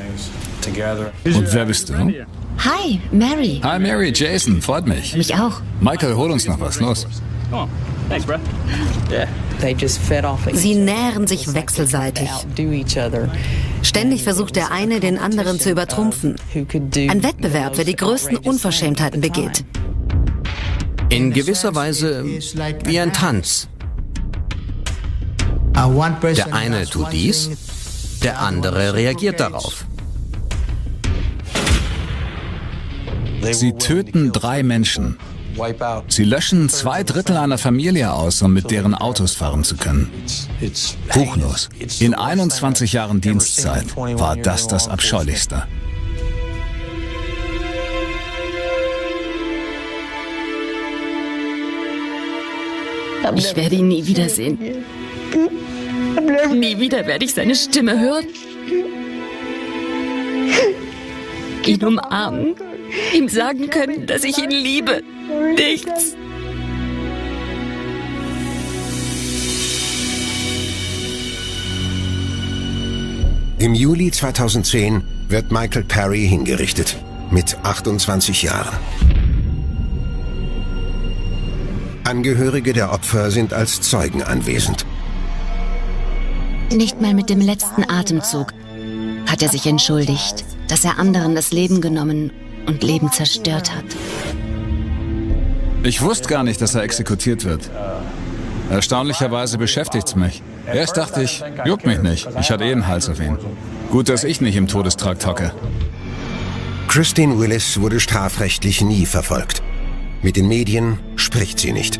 Und 1.24 1.54
wer 1.54 1.66
bist 1.66 1.90
du? 1.90 1.94
Hi, 1.94 3.00
Mary. 3.12 3.62
Hi 3.64 3.78
Mary, 3.78 4.12
Jason, 4.12 4.60
freut 4.60 4.88
mich. 4.88 5.16
Mich 5.16 5.36
auch. 5.36 5.62
Michael, 5.82 6.16
hol 6.16 6.32
uns 6.32 6.48
noch 6.48 6.60
was, 6.60 6.80
los. 6.80 7.06
Sie 10.54 10.76
nähren 10.76 11.28
sich 11.28 11.54
wechselseitig. 11.54 12.30
Ständig 13.82 14.24
versucht 14.24 14.56
der 14.56 14.72
eine, 14.72 15.00
den 15.00 15.18
anderen 15.18 15.60
zu 15.60 15.70
übertrumpfen. 15.72 16.36
Ein 16.54 17.24
Wettbewerb, 17.24 17.78
wer 17.78 17.86
die 17.86 17.96
größten 17.96 18.38
Unverschämtheiten 18.38 19.22
begeht. 19.22 19.64
In 21.10 21.32
gewisser 21.32 21.76
Weise 21.76 22.26
wie 22.26 23.00
ein 23.00 23.14
Tanz. 23.14 23.68
Der 25.76 26.54
eine 26.54 26.86
tut 26.86 27.12
dies, 27.12 27.50
der 28.24 28.42
andere 28.42 28.94
reagiert 28.94 29.40
darauf. 29.40 29.86
Sie 33.52 33.74
töten 33.74 34.32
drei 34.32 34.64
Menschen. 34.64 35.18
Sie 36.08 36.24
löschen 36.24 36.70
zwei 36.70 37.04
Drittel 37.04 37.38
einer 37.38 37.58
Familie 37.58 38.12
aus, 38.12 38.42
um 38.42 38.54
mit 38.54 38.72
deren 38.72 38.96
Autos 38.96 39.34
fahren 39.34 39.64
zu 39.64 39.78
können. 39.78 40.12
Buchlos. 41.14 41.70
In 42.00 42.14
21 42.14 42.94
Jahren 42.94 43.22
Dienstzeit 43.22 43.96
war 43.96 44.36
das 44.36 44.68
das 44.68 44.88
Abscheulichste. 44.88 45.64
Ich 53.36 53.56
werde 53.56 53.76
ihn 53.76 53.88
nie 53.88 54.06
wiedersehen. 54.06 54.60
Nie 56.54 56.78
wieder 56.80 57.06
werde 57.08 57.26
ich 57.26 57.34
seine 57.34 57.56
Stimme 57.56 58.00
hören. 58.00 58.26
Ihn 61.66 61.84
umarmen, 61.86 62.56
ihm 63.14 63.30
sagen 63.30 63.70
können, 63.70 64.06
dass 64.06 64.24
ich 64.24 64.38
ihn 64.38 64.52
liebe. 64.52 65.02
Nichts. 65.56 66.16
Im 73.60 73.74
Juli 73.76 74.12
2010 74.12 75.04
wird 75.30 75.52
Michael 75.52 75.86
Perry 75.86 76.28
hingerichtet. 76.28 76.98
Mit 77.32 77.58
28 77.64 78.44
Jahren. 78.44 78.78
Angehörige 82.04 82.74
der 82.74 82.92
Opfer 82.92 83.32
sind 83.32 83.54
als 83.54 83.80
Zeugen 83.80 84.22
anwesend. 84.22 84.86
Nicht 86.72 87.00
mal 87.02 87.14
mit 87.14 87.30
dem 87.30 87.40
letzten 87.40 87.90
Atemzug 87.90 88.54
hat 89.30 89.42
er 89.42 89.50
sich 89.50 89.66
entschuldigt, 89.66 90.44
dass 90.68 90.84
er 90.84 91.00
anderen 91.00 91.34
das 91.34 91.52
Leben 91.52 91.80
genommen 91.80 92.32
und 92.66 92.84
Leben 92.84 93.12
zerstört 93.12 93.76
hat. 93.76 93.86
Ich 95.84 96.02
wusste 96.02 96.30
gar 96.30 96.44
nicht, 96.44 96.62
dass 96.62 96.76
er 96.76 96.84
exekutiert 96.84 97.44
wird. 97.44 97.70
Erstaunlicherweise 98.70 99.58
beschäftigt's 99.58 100.16
mich. 100.16 100.42
Erst 100.66 100.98
dachte 100.98 101.22
ich, 101.24 101.44
juckt 101.66 101.86
mich 101.86 102.00
nicht. 102.00 102.28
Ich 102.40 102.50
hatte 102.52 102.64
eh 102.64 102.72
einen 102.72 102.88
Hals 102.88 103.10
auf 103.10 103.20
ihn. 103.20 103.38
Gut, 103.92 104.10
dass 104.10 104.24
ich 104.24 104.40
nicht 104.40 104.56
im 104.56 104.68
Todestrakt 104.68 105.26
hocke. 105.26 105.52
Christine 106.88 107.38
Willis 107.38 107.80
wurde 107.82 108.00
strafrechtlich 108.00 108.82
nie 108.82 109.06
verfolgt. 109.06 109.62
Mit 110.22 110.38
den 110.38 110.48
Medien 110.48 111.00
spricht 111.16 111.60
sie 111.60 111.74
nicht. 111.74 112.00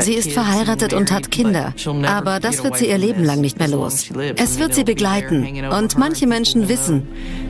Sie 0.00 0.14
ist 0.14 0.32
verheiratet 0.32 0.92
und 0.92 1.12
hat 1.12 1.30
Kinder, 1.30 1.72
aber 2.06 2.40
das 2.40 2.64
wird 2.64 2.76
sie 2.76 2.88
ihr 2.88 2.98
Leben 2.98 3.22
lang 3.24 3.40
nicht 3.40 3.58
mehr 3.58 3.68
los. 3.68 4.06
Es 4.36 4.58
wird 4.58 4.74
sie 4.74 4.84
begleiten 4.84 5.66
und 5.70 5.96
manche 5.96 6.26
Menschen 6.26 6.68
wissen, 6.68 7.06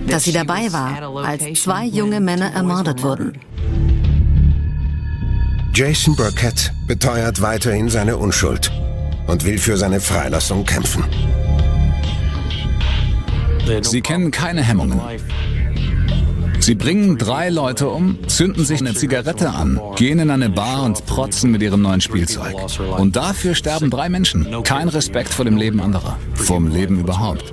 dass 0.07 0.25
sie 0.25 0.33
dabei 0.33 0.73
war, 0.73 1.25
als 1.25 1.63
zwei 1.63 1.85
junge 1.85 2.21
Männer 2.21 2.53
ermordet 2.53 3.03
wurden. 3.03 3.39
Jason 5.75 6.17
Burkett 6.17 6.73
beteuert 6.87 7.41
weiterhin 7.41 7.89
seine 7.89 8.17
Unschuld 8.17 8.71
und 9.27 9.45
will 9.45 9.59
für 9.59 9.77
seine 9.77 10.01
Freilassung 10.01 10.65
kämpfen. 10.65 11.05
Sie 13.83 14.01
kennen 14.01 14.31
keine 14.31 14.63
Hemmungen. 14.63 15.01
Sie 16.61 16.75
bringen 16.75 17.17
drei 17.19 17.51
Leute 17.51 17.89
um, 17.89 18.19
zünden 18.27 18.65
sich 18.65 18.81
eine 18.81 18.95
Zigarette 18.95 19.51
an, 19.51 19.81
gehen 19.97 20.19
in 20.19 20.31
eine 20.31 20.51
Bar 20.51 20.83
und 20.85 21.07
protzen 21.07 21.51
mit 21.51 21.63
ihrem 21.63 21.83
neuen 21.83 22.01
Spielzeug. 22.01 22.55
Und 22.99 23.17
dafür 23.17 23.55
sterben 23.55 23.91
drei 23.91 24.09
Menschen. 24.09 24.47
Kein 24.65 24.89
Respekt 24.89 25.33
vor 25.33 25.45
dem 25.45 25.57
Leben 25.57 25.81
anderer. 25.81 26.19
Vom 26.35 26.69
Leben 26.69 27.01
überhaupt. 27.01 27.53